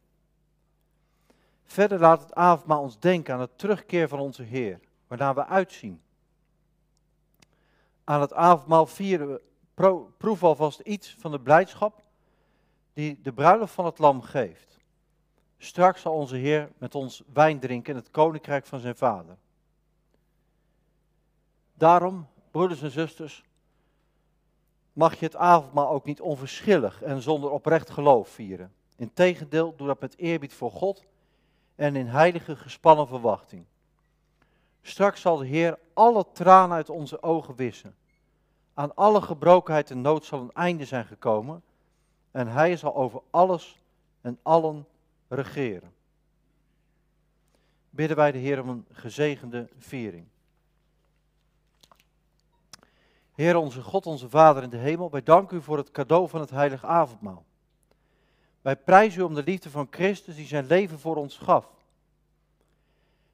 Verder 1.65 1.99
laat 1.99 2.23
het 2.23 2.35
avondmaal 2.35 2.81
ons 2.81 2.99
denken 2.99 3.35
aan 3.35 3.41
het 3.41 3.59
terugkeer 3.59 4.09
van 4.09 4.19
onze 4.19 4.43
Heer, 4.43 4.81
waarna 5.07 5.35
we 5.35 5.47
uitzien. 5.47 6.03
Aan 8.05 8.21
het 8.21 8.33
avondmaal 8.33 8.87
vieren 8.87 9.29
we, 9.29 9.41
proeven 10.17 10.49
alvast 10.49 10.81
iets 10.81 11.17
van 11.19 11.31
de 11.31 11.41
blijdschap 11.41 12.03
die 12.93 13.21
de 13.23 13.33
bruiloft 13.33 13.75
van 13.75 13.85
het 13.85 13.99
lam 13.99 14.23
geeft. 14.23 14.79
Straks 15.59 16.01
zal 16.01 16.13
onze 16.15 16.37
Heer 16.37 16.73
met 16.79 16.95
ons 16.95 17.23
wijn 17.33 17.59
drinken 17.59 17.95
in 17.95 17.99
het 17.99 18.11
koninkrijk 18.11 18.67
van 18.67 18.81
zijn 18.81 18.97
Vader. 18.97 19.37
Daarom, 21.75 22.27
broeders 22.51 22.83
en 22.83 22.91
zusters, 22.91 23.45
mag 24.95 25.15
je 25.15 25.25
het 25.25 25.37
avondmaal 25.37 25.89
ook 25.89 26.05
niet 26.05 26.21
onverschillig 26.21 27.03
en 27.03 27.23
zonder 27.23 27.51
oprecht 27.51 27.91
geloof 27.91 28.29
vieren. 28.29 28.73
Integendeel, 28.97 29.75
doe 29.77 29.87
dat 29.87 30.01
met 30.01 30.19
eerbied 30.19 30.55
voor 30.55 30.71
God 30.71 31.05
en 31.75 31.97
in 31.97 32.07
heilige 32.07 32.57
gespannen 32.57 33.07
verwachting. 33.07 33.65
Straks 34.83 35.21
zal 35.21 35.37
de 35.37 35.47
Heer 35.47 35.79
alle 35.93 36.27
tranen 36.33 36.77
uit 36.77 36.91
onze 36.91 37.23
ogen 37.23 37.55
wissen. 37.55 37.95
Aan 38.75 38.95
alle 38.95 39.23
gebrokenheid 39.23 39.91
en 39.91 40.01
nood 40.01 40.25
zal 40.25 40.41
een 40.41 40.53
einde 40.53 40.85
zijn 40.85 41.05
gekomen 41.05 41.63
en 42.31 42.49
Hij 42.49 42.77
zal 42.77 42.95
over 42.95 43.23
alles 43.31 43.79
en 44.21 44.39
allen 44.43 44.87
regeren. 45.29 45.93
Bidden 47.91 48.17
wij 48.17 48.33
de 48.33 48.39
Heer 48.39 48.63
om 48.63 48.69
een 48.69 48.87
gezegende 48.93 49.69
viering. 49.79 50.27
Heer 53.35 53.57
onze 53.57 53.83
God, 53.83 54.07
onze 54.07 54.29
Vader 54.29 54.63
in 54.63 54.71
de 54.71 54.77
hemel, 54.77 55.11
wij 55.11 55.23
danken 55.23 55.57
u 55.57 55.63
voor 55.63 55.77
het 55.77 55.91
cadeau 55.91 56.29
van 56.29 56.41
het 56.41 56.51
heilige 56.51 56.87
avondmaal. 56.87 57.45
Wij 58.63 58.77
prijzen 58.77 59.21
u 59.21 59.25
om 59.25 59.35
de 59.35 59.43
liefde 59.43 59.71
van 59.71 59.87
Christus 59.91 60.37
die 60.37 60.47
zijn 60.47 60.67
leven 60.67 60.99
voor 60.99 61.17
ons 61.17 61.39
gaf. 61.39 61.67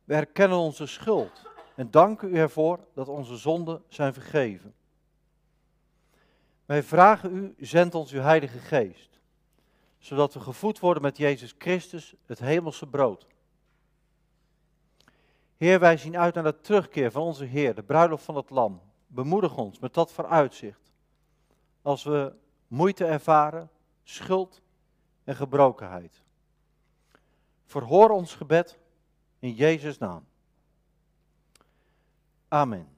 We 0.05 0.15
herkennen 0.15 0.59
onze 0.59 0.87
schuld 0.87 1.49
en 1.75 1.91
danken 1.91 2.29
u 2.29 2.37
ervoor 2.37 2.79
dat 2.95 3.09
onze 3.09 3.37
zonden 3.37 3.83
zijn 3.89 4.13
vergeven. 4.13 4.75
Wij 6.67 6.83
vragen 6.83 7.37
u, 7.37 7.55
zend 7.59 7.95
ons 7.95 8.13
uw 8.13 8.21
heilige 8.21 8.59
geest, 8.59 9.21
zodat 9.99 10.35
we 10.35 10.41
gevoed 10.41 10.79
worden 10.79 11.03
met 11.03 11.17
Jezus 11.17 11.55
Christus, 11.59 12.15
het 12.27 12.39
hemelse 12.39 12.87
brood. 12.87 13.27
Heer, 15.57 15.81
wij 15.81 15.97
zien 15.97 16.19
uit 16.19 16.35
naar 16.35 16.45
de 16.45 16.61
terugkeer 16.61 17.11
van 17.11 17.23
onze 17.23 17.45
Heer, 17.45 17.75
de 17.75 17.83
bruiloft 17.83 18.25
van 18.25 18.37
het 18.37 18.51
Lam. 18.51 18.81
Bemoedig 19.13 19.57
ons 19.57 19.79
met 19.79 19.95
dat 19.95 20.13
vooruitzicht. 20.13 20.93
Als 21.83 22.05
we 22.05 22.33
moeite 22.67 23.05
ervaren, 23.05 23.71
schuld 24.03 24.63
en 25.25 25.37
gebrokenheid. 25.37 26.23
Verhoor 27.65 28.11
ons 28.11 28.35
gebed 28.35 28.79
in 29.39 29.53
Jezus' 29.53 29.99
naam. 29.99 30.27
Amen. 32.49 32.89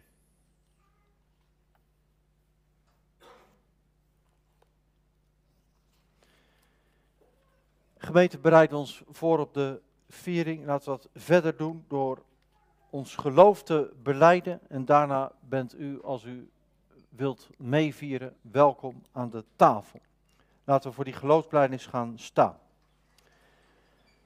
Gemeente, 7.96 8.38
bereid 8.38 8.72
ons 8.72 9.02
voor 9.10 9.38
op 9.38 9.54
de 9.54 9.80
viering. 10.08 10.64
Laten 10.64 10.92
we 10.92 10.98
dat 10.98 11.22
verder 11.22 11.56
doen 11.56 11.84
door 11.88 12.22
ons 12.92 13.16
geloof 13.16 13.62
te 13.62 13.92
beleiden. 14.02 14.60
En 14.68 14.84
daarna 14.84 15.32
bent 15.40 15.78
u, 15.78 16.02
als 16.02 16.24
u 16.24 16.50
wilt 17.08 17.48
meevieren, 17.56 18.36
welkom 18.40 19.02
aan 19.12 19.30
de 19.30 19.44
tafel. 19.56 20.00
Laten 20.64 20.88
we 20.90 20.94
voor 20.94 21.04
die 21.04 21.12
geloofsbelijdenis 21.12 21.86
gaan 21.86 22.12
staan. 22.16 22.58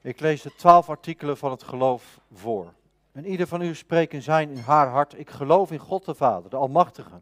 Ik 0.00 0.20
lees 0.20 0.42
de 0.42 0.54
twaalf 0.54 0.88
artikelen 0.88 1.36
van 1.36 1.50
het 1.50 1.62
geloof 1.62 2.20
voor. 2.32 2.72
En 3.12 3.26
ieder 3.26 3.46
van 3.46 3.62
u 3.62 3.74
spreekt 3.74 4.12
in 4.12 4.22
zijn, 4.22 4.50
in 4.50 4.58
haar 4.58 4.88
hart, 4.88 5.18
ik 5.18 5.30
geloof 5.30 5.70
in 5.70 5.78
God 5.78 6.04
de 6.04 6.14
Vader, 6.14 6.50
de 6.50 6.56
Almachtige, 6.56 7.20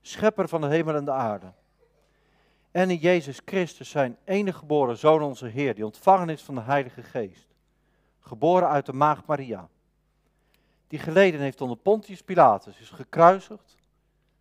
schepper 0.00 0.48
van 0.48 0.60
de 0.60 0.66
hemel 0.66 0.94
en 0.94 1.04
de 1.04 1.10
aarde. 1.10 1.52
En 2.70 2.90
in 2.90 2.96
Jezus 2.96 3.40
Christus, 3.44 3.90
zijn 3.90 4.16
enige 4.24 4.58
geboren 4.58 4.98
Zoon, 4.98 5.22
onze 5.22 5.46
Heer, 5.46 5.74
die 5.74 5.84
ontvangen 5.84 6.28
is 6.28 6.42
van 6.42 6.54
de 6.54 6.60
Heilige 6.60 7.02
Geest. 7.02 7.46
Geboren 8.20 8.68
uit 8.68 8.86
de 8.86 8.92
Maagd 8.92 9.26
Maria. 9.26 9.68
Die 10.94 11.02
geleden 11.02 11.40
heeft 11.40 11.60
onder 11.60 11.76
Pontius 11.76 12.22
Pilatus, 12.22 12.78
is 12.78 12.90
gekruisigd, 12.90 13.76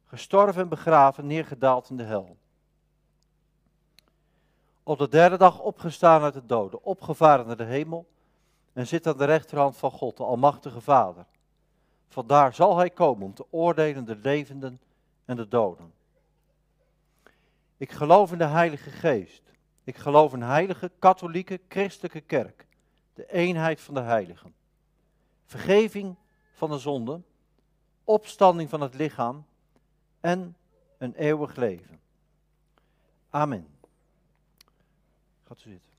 gestorven 0.05 0.61
en 0.61 0.69
begraven, 0.69 1.27
neergedaald 1.27 1.89
in 1.89 1.97
de 1.97 2.03
hel 2.03 2.37
op 4.83 4.97
de 4.97 5.09
derde 5.09 5.37
dag 5.37 5.59
opgestaan 5.59 6.21
uit 6.21 6.33
de 6.33 6.45
doden, 6.45 6.83
opgevaren 6.83 7.47
naar 7.47 7.57
de 7.57 7.63
hemel 7.63 8.07
en 8.73 8.87
zit 8.87 9.07
aan 9.07 9.17
de 9.17 9.25
rechterhand 9.25 9.77
van 9.77 9.91
God, 9.91 10.17
de 10.17 10.23
Almachtige 10.23 10.81
Vader. 10.81 11.25
Vandaar 12.07 12.53
zal 12.53 12.77
hij 12.77 12.89
komen 12.89 13.25
om 13.25 13.33
te 13.33 13.45
oordelen 13.49 14.05
de 14.05 14.15
levenden 14.15 14.81
en 15.25 15.35
de 15.35 15.47
doden. 15.47 15.93
Ik 17.77 17.91
geloof 17.91 18.31
in 18.31 18.37
de 18.37 18.45
Heilige 18.45 18.89
Geest. 18.89 19.51
Ik 19.83 19.97
geloof 19.97 20.33
in 20.33 20.41
een 20.41 20.47
heilige, 20.47 20.91
katholieke, 20.99 21.59
christelijke 21.67 22.21
kerk. 22.21 22.67
De 23.13 23.31
eenheid 23.31 23.81
van 23.81 23.93
de 23.93 24.01
heiligen. 24.01 24.53
Vergeving 25.45 26.15
van 26.53 26.69
de 26.69 26.77
zonde. 26.77 27.21
Opstanding 28.03 28.69
van 28.69 28.81
het 28.81 28.93
lichaam. 28.93 29.45
En 30.19 30.55
een 30.97 31.15
eeuwig 31.15 31.55
leven. 31.55 31.99
Amen. 33.29 33.67
Gaat 35.47 35.57
u 35.65 35.69
zitten. 35.69 35.92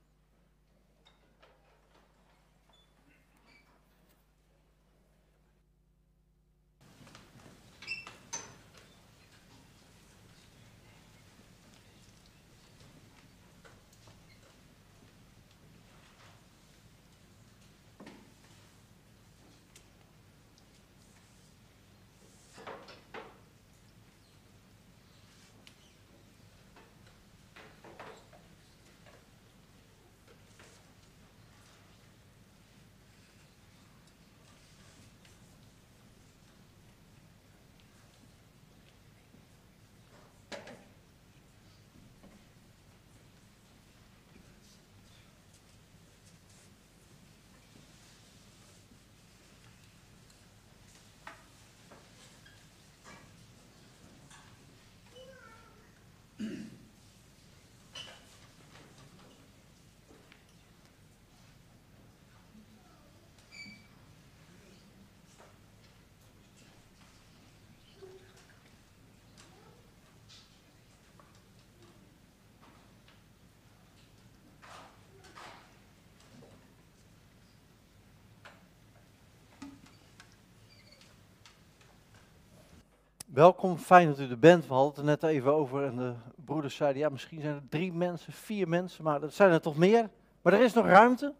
Welkom, 83.35 83.78
fijn 83.78 84.09
dat 84.09 84.18
u 84.18 84.30
er 84.30 84.39
bent. 84.39 84.66
We 84.66 84.74
hadden 84.74 84.89
het 84.89 84.99
er 84.99 85.05
net 85.05 85.22
even 85.22 85.55
over 85.55 85.85
en 85.85 85.97
de 85.97 86.14
broeders 86.45 86.76
zeiden, 86.76 87.03
ja 87.03 87.09
misschien 87.09 87.41
zijn 87.41 87.55
er 87.55 87.68
drie 87.68 87.93
mensen, 87.93 88.32
vier 88.32 88.68
mensen, 88.68 89.05
maar 89.05 89.20
dat 89.20 89.35
zijn 89.35 89.53
er 89.53 89.61
toch 89.61 89.76
meer. 89.76 90.11
Maar 90.43 90.53
er 90.53 90.61
is 90.61 90.72
nog 90.72 90.87
ruimte. 90.87 91.35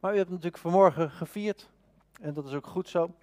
Maar 0.00 0.14
u 0.14 0.16
hebt 0.16 0.28
natuurlijk 0.28 0.58
vanmorgen 0.58 1.10
gevierd 1.10 1.70
en 2.20 2.34
dat 2.34 2.46
is 2.46 2.54
ook 2.54 2.66
goed 2.66 2.88
zo. 2.88 3.14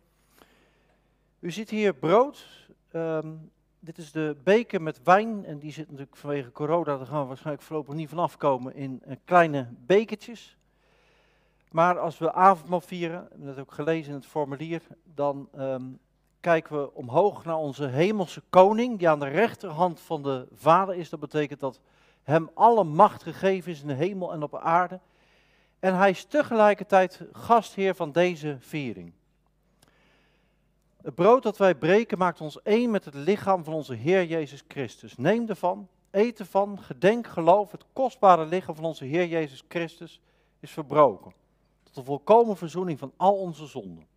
U 1.40 1.52
ziet 1.52 1.70
hier 1.70 1.94
brood. 1.94 2.46
Ehm, 2.92 3.32
dit 3.80 3.98
is 3.98 4.12
de 4.12 4.36
beker 4.44 4.82
met 4.82 5.04
wijn 5.04 5.46
en 5.46 5.60
die 5.60 5.72
zit 5.72 5.86
natuurlijk 5.86 6.18
vanwege 6.18 6.52
corona, 6.52 6.98
daar 6.98 7.06
gaan 7.06 7.22
we 7.22 7.28
waarschijnlijk 7.28 7.66
voorlopig 7.66 7.94
niet 7.94 8.10
van 8.10 8.20
afkomen, 8.20 8.76
in 8.76 9.02
uh, 9.08 9.16
kleine 9.26 9.68
bekertjes. 9.86 10.58
Maar 11.72 12.00
als 12.00 12.18
we 12.18 12.34
avondmaal 12.34 12.82
vieren, 12.82 13.24
we 13.24 13.30
hebben 13.30 13.48
het 13.48 13.60
ook 13.60 13.72
gelezen 13.72 14.10
in 14.10 14.18
het 14.18 14.26
formulier, 14.26 14.82
dan 15.04 15.50
um, 15.58 16.00
kijken 16.40 16.82
we 16.82 16.94
omhoog 16.94 17.46
naar 17.46 17.58
onze 17.58 17.86
hemelse 17.86 18.42
koning, 18.50 18.98
die 18.98 19.10
aan 19.10 19.20
de 19.20 19.28
rechterhand 19.28 20.00
van 20.00 20.24
de 20.24 20.48
Vader 20.54 20.96
is. 20.96 21.10
Dat 21.10 21.20
betekent 21.20 21.60
dat 21.60 21.80
hem 22.24 22.50
alle 22.54 22.84
macht 22.84 23.24
gegeven 23.24 23.72
is 23.72 23.82
in 23.82 23.88
de 23.88 23.94
hemel 23.94 24.34
en 24.34 24.44
op 24.44 24.56
aarde. 24.56 25.00
En 25.80 25.96
hij 25.96 26.10
is 26.10 26.26
tegelijkertijd 26.26 27.22
gastheer 27.32 27.96
van 27.96 28.12
deze 28.12 28.58
viering. 28.60 29.14
Het 31.02 31.16
brood 31.16 31.44
dat 31.44 31.58
wij 31.58 31.76
breken 31.76 32.18
maakt 32.18 32.42
ons 32.42 32.62
één 32.62 32.92
met 32.92 33.06
het 33.06 33.14
lichaam 33.14 33.64
van 33.64 33.74
onze 33.74 33.94
Heer 33.94 34.26
Jezus 34.26 34.64
Christus. 34.68 35.18
Neem 35.18 35.48
ervan, 35.48 35.88
eet 36.12 36.40
ervan, 36.40 36.80
gedenk, 36.80 37.28
geloof, 37.28 37.72
het 37.72 37.86
kostbare 37.94 38.46
lichaam 38.46 38.76
van 38.76 38.86
onze 38.86 39.06
Heer 39.06 39.28
Jezus 39.28 39.64
Christus 39.68 40.20
is 40.60 40.72
verbroken. 40.72 41.34
Tot 41.84 41.96
de 41.96 42.04
volkomen 42.04 42.58
verzoening 42.58 43.00
van 43.00 43.12
al 43.18 43.36
onze 43.36 43.66
zonden. 43.66 44.08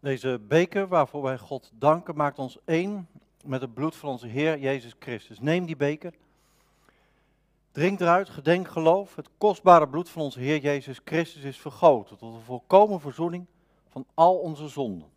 Deze 0.00 0.40
beker 0.48 0.88
waarvoor 0.88 1.22
wij 1.22 1.38
God 1.38 1.70
danken 1.74 2.16
maakt 2.16 2.38
ons 2.38 2.58
één 2.64 3.08
met 3.44 3.60
het 3.60 3.74
bloed 3.74 3.96
van 3.96 4.08
onze 4.08 4.26
Heer 4.26 4.58
Jezus 4.58 4.94
Christus. 4.98 5.40
Neem 5.40 5.66
die 5.66 5.76
beker, 5.76 6.14
drink 7.72 8.00
eruit, 8.00 8.28
gedenk 8.28 8.68
geloof. 8.68 9.16
Het 9.16 9.28
kostbare 9.38 9.88
bloed 9.88 10.08
van 10.08 10.22
onze 10.22 10.40
Heer 10.40 10.58
Jezus 10.58 11.00
Christus 11.04 11.42
is 11.42 11.58
vergoten 11.58 12.18
tot 12.18 12.34
een 12.34 12.40
volkomen 12.40 13.00
verzoening 13.00 13.46
van 13.88 14.06
al 14.14 14.36
onze 14.36 14.68
zonden. 14.68 15.08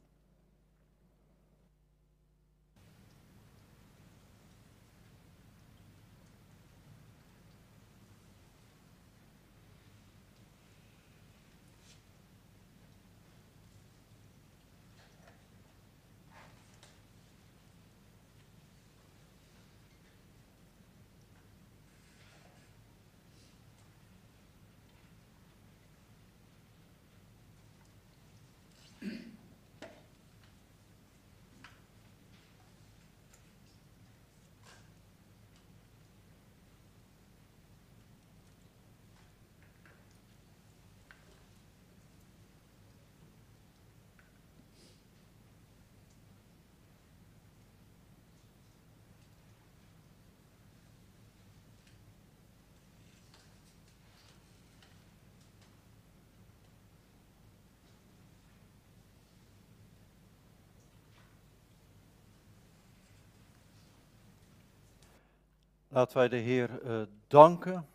Laten 65.94 66.18
wij 66.18 66.28
de 66.28 66.36
Heer 66.36 66.70
uh, 66.86 67.02
danken. 67.28 67.88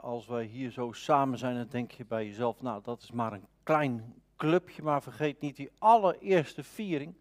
als 0.00 0.26
wij 0.26 0.44
hier 0.44 0.70
zo 0.70 0.92
samen 0.92 1.38
zijn, 1.38 1.56
dan 1.56 1.66
denk 1.70 1.90
je 1.90 2.04
bij 2.04 2.26
jezelf, 2.26 2.62
nou 2.62 2.82
dat 2.82 3.02
is 3.02 3.10
maar 3.10 3.32
een 3.32 3.46
klein 3.62 4.14
clubje, 4.36 4.82
maar 4.82 5.02
vergeet 5.02 5.40
niet 5.40 5.56
die 5.56 5.70
allereerste 5.78 6.64
viering. 6.64 7.14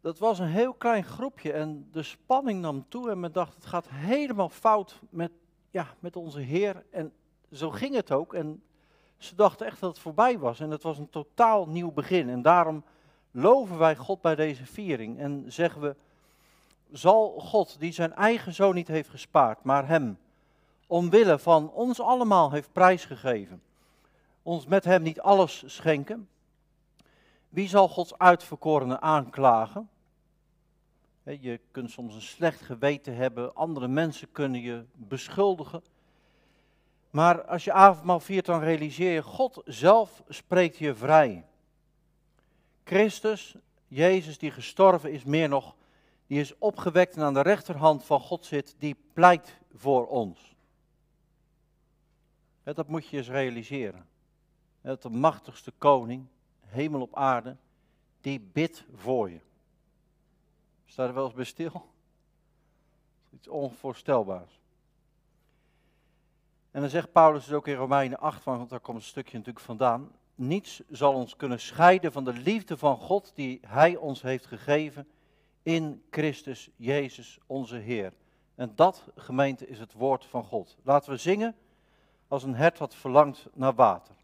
Dat 0.00 0.18
was 0.18 0.38
een 0.38 0.46
heel 0.46 0.72
klein 0.72 1.04
groepje 1.04 1.52
en 1.52 1.88
de 1.92 2.02
spanning 2.02 2.60
nam 2.60 2.84
toe 2.88 3.10
en 3.10 3.20
men 3.20 3.32
dacht, 3.32 3.54
het 3.54 3.66
gaat 3.66 3.88
helemaal 3.88 4.48
fout 4.48 5.00
met, 5.10 5.30
ja, 5.70 5.86
met 5.98 6.16
onze 6.16 6.40
Heer. 6.40 6.84
En 6.90 7.12
zo 7.52 7.70
ging 7.70 7.94
het 7.94 8.12
ook 8.12 8.34
en 8.34 8.62
ze 9.16 9.34
dachten 9.34 9.66
echt 9.66 9.80
dat 9.80 9.90
het 9.90 9.98
voorbij 9.98 10.38
was 10.38 10.60
en 10.60 10.70
het 10.70 10.82
was 10.82 10.98
een 10.98 11.10
totaal 11.10 11.68
nieuw 11.68 11.92
begin. 11.92 12.28
En 12.28 12.42
daarom 12.42 12.84
loven 13.30 13.78
wij 13.78 13.96
God 13.96 14.20
bij 14.20 14.34
deze 14.34 14.66
viering 14.66 15.18
en 15.18 15.44
zeggen 15.46 15.80
we, 15.80 15.96
zal 16.92 17.40
God, 17.40 17.76
die 17.78 17.92
zijn 17.92 18.14
eigen 18.14 18.54
zoon 18.54 18.74
niet 18.74 18.88
heeft 18.88 19.08
gespaard, 19.08 19.64
maar 19.64 19.88
hem 19.88 20.18
omwille 20.86 21.38
van 21.38 21.70
ons 21.70 22.00
allemaal 22.00 22.50
heeft 22.50 22.72
prijsgegeven, 22.72 23.62
ons 24.42 24.66
met 24.66 24.84
hem 24.84 25.02
niet 25.02 25.20
alles 25.20 25.62
schenken? 25.66 26.28
Wie 27.48 27.68
zal 27.68 27.88
Gods 27.88 28.18
uitverkorene 28.18 29.00
aanklagen? 29.00 29.88
Je 31.22 31.60
kunt 31.70 31.90
soms 31.90 32.14
een 32.14 32.22
slecht 32.22 32.60
geweten 32.60 33.16
hebben, 33.16 33.54
andere 33.54 33.88
mensen 33.88 34.32
kunnen 34.32 34.60
je 34.60 34.84
beschuldigen. 34.92 35.82
Maar 37.10 37.44
als 37.44 37.64
je 37.64 37.72
avondmaal 37.72 38.20
viert, 38.20 38.46
dan 38.46 38.60
realiseer 38.60 39.12
je, 39.12 39.22
God 39.22 39.62
zelf 39.64 40.22
spreekt 40.28 40.76
je 40.76 40.94
vrij. 40.94 41.44
Christus, 42.84 43.56
Jezus 43.88 44.38
die 44.38 44.50
gestorven 44.50 45.12
is, 45.12 45.24
meer 45.24 45.48
nog, 45.48 45.74
die 46.26 46.40
is 46.40 46.58
opgewekt 46.58 47.16
en 47.16 47.22
aan 47.22 47.34
de 47.34 47.40
rechterhand 47.40 48.04
van 48.04 48.20
God 48.20 48.44
zit, 48.44 48.74
die 48.78 48.96
pleit 49.12 49.58
voor 49.74 50.06
ons. 50.06 50.56
Dat 52.62 52.88
moet 52.88 53.06
je 53.06 53.16
eens 53.16 53.28
realiseren. 53.28 54.06
Dat 54.80 55.02
de 55.02 55.10
machtigste 55.10 55.72
koning, 55.78 56.26
hemel 56.60 57.00
op 57.00 57.16
aarde, 57.16 57.56
die 58.20 58.40
bidt 58.40 58.84
voor 58.94 59.30
je. 59.30 59.40
Sta 60.84 61.06
er 61.06 61.14
wel 61.14 61.24
eens 61.24 61.34
bij 61.34 61.44
stil? 61.44 61.86
Iets 63.30 63.48
onvoorstelbaars. 63.48 64.60
En 66.70 66.80
dan 66.80 66.90
zegt 66.90 67.12
Paulus 67.12 67.44
dus 67.44 67.54
ook 67.54 67.66
in 67.66 67.74
Romeinen 67.74 68.18
8, 68.18 68.44
want 68.44 68.70
daar 68.70 68.80
komt 68.80 68.98
een 68.98 69.04
stukje 69.04 69.36
natuurlijk 69.36 69.64
vandaan. 69.64 70.12
niets 70.34 70.82
zal 70.90 71.14
ons 71.14 71.36
kunnen 71.36 71.60
scheiden 71.60 72.12
van 72.12 72.24
de 72.24 72.32
liefde 72.32 72.76
van 72.76 72.96
God 72.96 73.32
die 73.34 73.60
Hij 73.66 73.96
ons 73.96 74.22
heeft 74.22 74.46
gegeven 74.46 75.08
in 75.66 76.02
Christus 76.10 76.70
Jezus 76.76 77.38
onze 77.46 77.76
Heer. 77.76 78.12
En 78.54 78.72
dat, 78.74 79.04
gemeente, 79.16 79.66
is 79.66 79.78
het 79.78 79.92
woord 79.92 80.24
van 80.24 80.44
God. 80.44 80.76
Laten 80.82 81.10
we 81.10 81.16
zingen 81.16 81.56
als 82.28 82.42
een 82.42 82.54
hert 82.54 82.78
wat 82.78 82.94
verlangt 82.94 83.46
naar 83.54 83.74
water. 83.74 84.14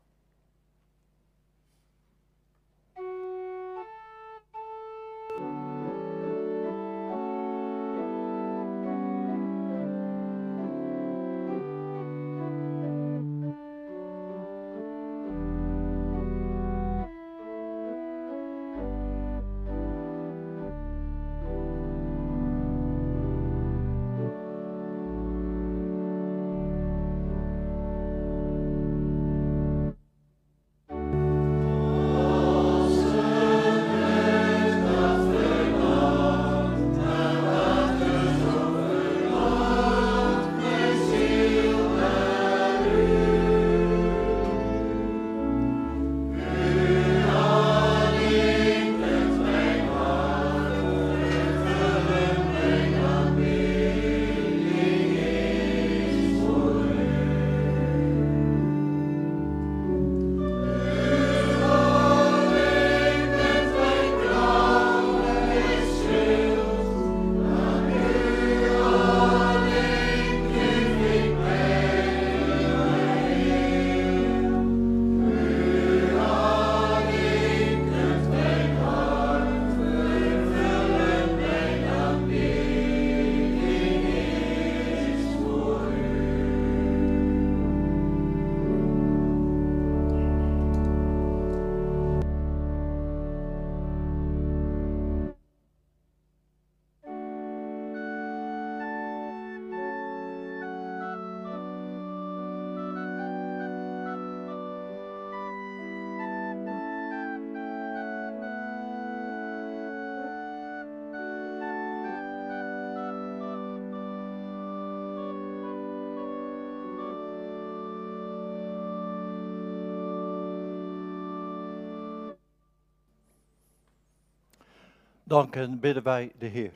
Dank 125.32 125.56
en 125.56 125.80
bidden 125.80 126.02
wij 126.02 126.32
de 126.38 126.46
Heer. 126.46 126.72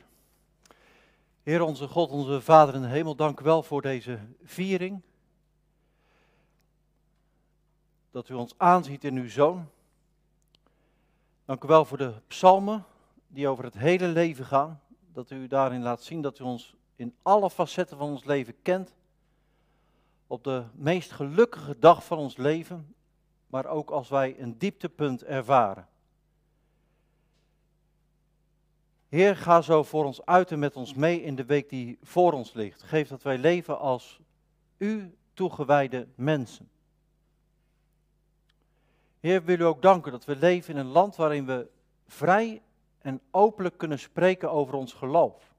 Heer 1.42 1.62
onze 1.62 1.88
God, 1.88 2.11
onze 2.11 2.40
Vader 2.40 2.74
in 2.74 2.82
de 2.82 2.88
hemel, 2.88 3.14
dank 3.14 3.40
wel 3.40 3.62
voor 3.62 3.82
deze 3.82 4.18
viering. 4.44 5.00
Dat 8.11 8.28
u 8.28 8.34
ons 8.34 8.54
aanziet 8.57 9.04
in 9.04 9.16
uw 9.16 9.28
Zoon. 9.28 9.68
Dank 11.44 11.64
u 11.64 11.68
wel 11.68 11.84
voor 11.84 11.98
de 11.98 12.12
psalmen 12.26 12.84
die 13.28 13.48
over 13.48 13.64
het 13.64 13.74
hele 13.74 14.07
leven 14.07 14.44
gaan. 14.44 14.80
Dat 15.12 15.30
u 15.30 15.46
daarin 15.46 15.82
laat 15.82 16.02
zien 16.02 16.22
dat 16.22 16.38
u 16.38 16.44
ons 16.44 16.74
in 16.94 17.14
alle 17.22 17.50
facetten 17.50 17.96
van 17.96 18.09
ons 18.09 18.24
leven 18.24 18.62
kent. 18.62 18.94
Op 20.26 20.44
de 20.44 20.64
meest 20.72 21.12
gelukkige 21.12 21.78
dag 21.78 22.04
van 22.04 22.18
ons 22.18 22.36
leven, 22.36 22.94
maar 23.46 23.66
ook 23.66 23.90
als 23.90 24.09
wij 24.09 24.40
een 24.40 24.59
dieptepunt 24.59 25.24
ervaren. 25.24 25.88
Heer, 29.09 29.36
ga 29.36 29.61
zo 29.61 29.82
voor 29.82 30.04
ons 30.04 30.24
uit 30.24 30.50
en 30.50 30.59
met 30.59 30.76
ons 30.76 30.94
mee 30.94 31.22
in 31.22 31.34
de 31.34 31.44
week 31.44 31.68
die 31.68 31.98
voor 32.02 32.32
ons 32.32 32.52
ligt. 32.52 32.82
Geef 32.82 33.09
dat 33.09 33.22
wij 33.22 33.38
leven 33.38 33.78
als 33.78 34.20
u 34.76 35.16
toegewijde 35.34 36.09
mensen. 36.14 36.68
Heer, 39.20 39.44
wil 39.44 39.59
u 39.59 39.64
ook 39.64 39.82
danken 39.82 40.12
dat 40.12 40.24
we 40.24 40.36
leven 40.36 40.74
in 40.74 40.80
een 40.80 40.86
land 40.86 41.16
waarin 41.16 41.46
we 41.46 41.68
vrij 42.07 42.62
en 42.98 43.20
openlijk 43.30 43.78
kunnen 43.78 43.98
spreken 43.98 44.50
over 44.50 44.74
ons 44.74 44.92
geloof. 44.92 45.54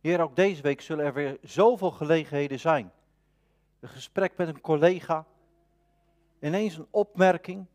Heer, 0.00 0.20
ook 0.20 0.36
deze 0.36 0.62
week 0.62 0.80
zullen 0.80 1.04
er 1.04 1.14
weer 1.14 1.38
zoveel 1.42 1.90
gelegenheden 1.90 2.60
zijn. 2.60 2.92
Een 3.80 3.88
gesprek 3.88 4.36
met 4.36 4.48
een 4.48 4.60
collega, 4.60 5.26
ineens 6.40 6.76
een 6.76 6.86
opmerking. 6.90 7.66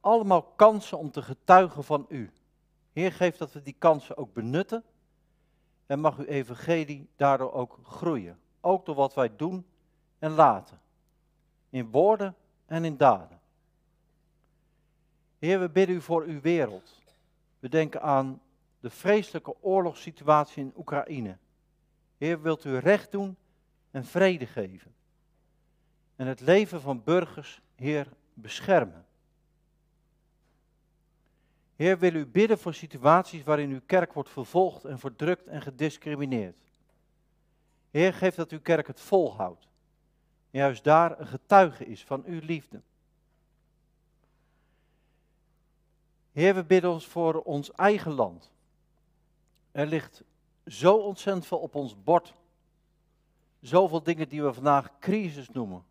Allemaal 0.00 0.42
kansen 0.42 0.98
om 0.98 1.10
te 1.10 1.22
getuigen 1.22 1.84
van 1.84 2.06
u. 2.08 2.30
Heer, 2.96 3.12
geef 3.12 3.36
dat 3.36 3.52
we 3.52 3.62
die 3.62 3.76
kansen 3.78 4.16
ook 4.16 4.32
benutten. 4.32 4.84
En 5.86 6.00
mag 6.00 6.18
uw 6.18 6.24
evangelie 6.24 7.08
daardoor 7.16 7.52
ook 7.52 7.78
groeien. 7.82 8.38
Ook 8.60 8.86
door 8.86 8.94
wat 8.94 9.14
wij 9.14 9.36
doen 9.36 9.66
en 10.18 10.30
laten. 10.30 10.80
In 11.70 11.90
woorden 11.90 12.34
en 12.66 12.84
in 12.84 12.96
daden. 12.96 13.40
Heer, 15.38 15.60
we 15.60 15.68
bidden 15.68 15.96
u 15.96 16.00
voor 16.00 16.22
uw 16.22 16.40
wereld. 16.40 17.02
We 17.58 17.68
denken 17.68 18.02
aan 18.02 18.40
de 18.80 18.90
vreselijke 18.90 19.62
oorlogssituatie 19.62 20.62
in 20.62 20.72
Oekraïne. 20.76 21.36
Heer, 22.16 22.42
wilt 22.42 22.64
u 22.64 22.78
recht 22.78 23.10
doen 23.10 23.36
en 23.90 24.04
vrede 24.04 24.46
geven. 24.46 24.94
En 26.16 26.26
het 26.26 26.40
leven 26.40 26.80
van 26.80 27.04
burgers, 27.04 27.60
Heer, 27.74 28.08
beschermen. 28.34 29.05
Heer, 31.76 31.98
wil 31.98 32.14
u 32.14 32.26
bidden 32.26 32.58
voor 32.58 32.74
situaties 32.74 33.42
waarin 33.42 33.70
uw 33.70 33.80
kerk 33.86 34.12
wordt 34.12 34.30
vervolgd 34.30 34.84
en 34.84 34.98
verdrukt 34.98 35.46
en 35.46 35.62
gediscrimineerd. 35.62 36.58
Heer, 37.90 38.14
geef 38.14 38.34
dat 38.34 38.50
uw 38.50 38.60
kerk 38.60 38.86
het 38.86 39.00
volhoudt. 39.00 39.68
En 40.50 40.58
juist 40.60 40.84
daar 40.84 41.20
een 41.20 41.26
getuige 41.26 41.86
is 41.86 42.04
van 42.04 42.24
uw 42.24 42.40
liefde. 42.42 42.80
Heer, 46.32 46.54
we 46.54 46.64
bidden 46.64 46.90
ons 46.90 47.06
voor 47.06 47.42
ons 47.42 47.72
eigen 47.72 48.12
land. 48.12 48.50
Er 49.72 49.86
ligt 49.86 50.22
zo 50.66 50.96
ontzettend 50.96 51.46
veel 51.46 51.58
op 51.58 51.74
ons 51.74 52.02
bord. 52.02 52.34
Zoveel 53.60 54.02
dingen 54.02 54.28
die 54.28 54.42
we 54.42 54.52
vandaag 54.52 54.98
crisis 54.98 55.50
noemen. 55.50 55.84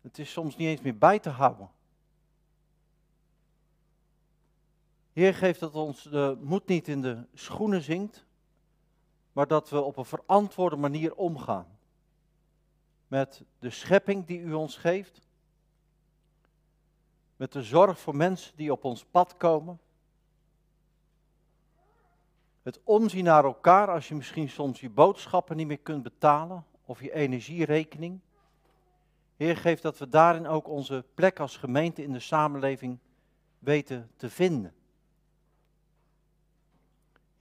Het 0.00 0.18
is 0.18 0.32
soms 0.32 0.56
niet 0.56 0.68
eens 0.68 0.80
meer 0.80 0.98
bij 0.98 1.18
te 1.18 1.28
houden. 1.28 1.70
Heer, 5.12 5.34
geef 5.34 5.58
dat 5.58 5.74
ons 5.74 6.02
de 6.02 6.38
moed 6.40 6.66
niet 6.66 6.88
in 6.88 7.02
de 7.02 7.26
schoenen 7.34 7.82
zinkt, 7.82 8.26
maar 9.32 9.46
dat 9.46 9.70
we 9.70 9.80
op 9.80 9.96
een 9.96 10.04
verantwoorde 10.04 10.76
manier 10.76 11.14
omgaan 11.14 11.66
met 13.06 13.44
de 13.58 13.70
schepping 13.70 14.26
die 14.26 14.40
u 14.40 14.52
ons 14.52 14.76
geeft, 14.76 15.20
met 17.36 17.52
de 17.52 17.62
zorg 17.62 17.98
voor 17.98 18.16
mensen 18.16 18.56
die 18.56 18.72
op 18.72 18.84
ons 18.84 19.04
pad 19.04 19.36
komen, 19.36 19.80
het 22.62 22.80
omzien 22.84 23.24
naar 23.24 23.44
elkaar 23.44 23.88
als 23.88 24.08
je 24.08 24.14
misschien 24.14 24.48
soms 24.48 24.80
je 24.80 24.90
boodschappen 24.90 25.56
niet 25.56 25.66
meer 25.66 25.78
kunt 25.78 26.02
betalen 26.02 26.64
of 26.84 27.00
je 27.00 27.12
energierekening. 27.12 28.20
Heer, 29.36 29.56
geef 29.56 29.80
dat 29.80 29.98
we 29.98 30.08
daarin 30.08 30.46
ook 30.46 30.68
onze 30.68 31.04
plek 31.14 31.40
als 31.40 31.56
gemeente 31.56 32.02
in 32.02 32.12
de 32.12 32.20
samenleving 32.20 32.98
weten 33.58 34.10
te 34.16 34.30
vinden. 34.30 34.74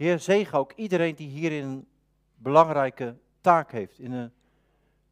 Heer, 0.02 0.20
zegen 0.20 0.58
ook 0.58 0.74
iedereen 0.74 1.16
die 1.16 1.30
hierin 1.30 1.64
een 1.64 1.88
belangrijke 2.36 3.18
taak 3.42 3.72
heeft, 3.72 4.00
in 4.00 4.12
een 4.12 4.34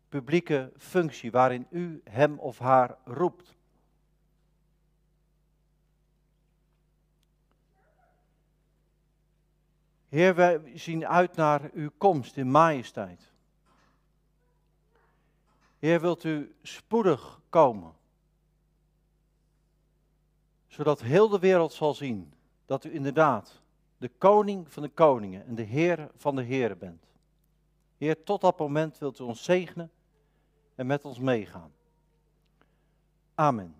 publieke 0.07 0.71
functie 0.77 1.31
waarin 1.31 1.67
u 1.69 2.01
hem 2.09 2.39
of 2.39 2.59
haar 2.59 2.97
roept. 3.05 3.55
Heer, 10.07 10.35
wij 10.35 10.71
zien 10.75 11.07
uit 11.07 11.35
naar 11.35 11.69
uw 11.73 11.89
komst 11.97 12.37
in 12.37 12.51
majesteit. 12.51 13.31
Heer, 15.79 16.01
wilt 16.01 16.23
u 16.23 16.55
spoedig 16.61 17.41
komen, 17.49 17.93
zodat 20.67 21.01
heel 21.01 21.29
de 21.29 21.39
wereld 21.39 21.73
zal 21.73 21.93
zien 21.93 22.33
dat 22.65 22.83
u 22.83 22.93
inderdaad 22.93 23.61
de 23.99 24.09
koning 24.17 24.73
van 24.73 24.83
de 24.83 24.89
koningen 24.89 25.45
en 25.45 25.55
de 25.55 25.63
heer 25.63 26.09
van 26.15 26.35
de 26.35 26.41
heren 26.41 26.77
bent. 26.77 27.05
Heer, 27.97 28.23
tot 28.23 28.41
dat 28.41 28.59
moment 28.59 28.97
wilt 28.97 29.19
u 29.19 29.23
ons 29.23 29.43
zegenen 29.43 29.91
en 30.75 30.85
met 30.85 31.05
ons 31.05 31.19
meegaan. 31.19 31.71
Amen. 33.35 33.75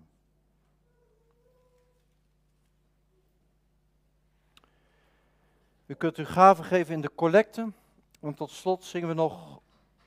U 5.86 5.94
kunt 5.94 6.16
uw 6.16 6.24
gaven 6.24 6.64
geven 6.64 6.94
in 6.94 7.00
de 7.00 7.14
collecte. 7.14 7.72
En 8.20 8.34
tot 8.34 8.50
slot 8.50 8.84
zingen 8.84 9.08
we 9.08 9.14
nog 9.14 9.60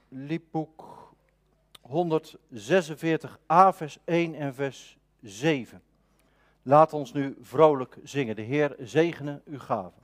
liedboek 0.08 1.12
146a, 1.90 3.76
vers 3.76 3.98
1 4.06 4.36
en 4.36 4.54
vers 4.54 4.98
7. 5.22 5.82
Laat 6.64 6.94
ons 6.94 7.14
nu 7.14 7.38
vrolijk 7.42 7.98
zingen. 8.04 8.36
De 8.36 8.42
Heer 8.42 8.76
zegene 8.80 9.42
uw 9.46 9.60
gaven. 9.60 10.02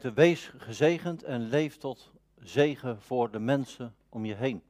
Wees 0.00 0.52
gezegend 0.56 1.22
en 1.22 1.40
leef 1.40 1.76
tot 1.76 2.10
zegen 2.40 3.00
voor 3.00 3.30
de 3.30 3.38
mensen 3.38 3.94
om 4.08 4.24
je 4.24 4.34
heen. 4.34 4.62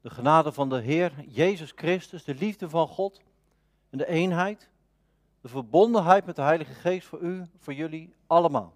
De 0.00 0.10
genade 0.10 0.52
van 0.52 0.68
de 0.68 0.80
Heer 0.80 1.12
Jezus 1.26 1.72
Christus, 1.76 2.24
de 2.24 2.34
liefde 2.34 2.68
van 2.68 2.88
God 2.88 3.20
en 3.90 3.98
de 3.98 4.06
eenheid, 4.06 4.68
de 5.40 5.48
verbondenheid 5.48 6.26
met 6.26 6.36
de 6.36 6.42
Heilige 6.42 6.72
Geest 6.72 7.06
voor 7.06 7.20
u, 7.20 7.46
voor 7.58 7.74
jullie 7.74 8.14
allemaal. 8.26 8.74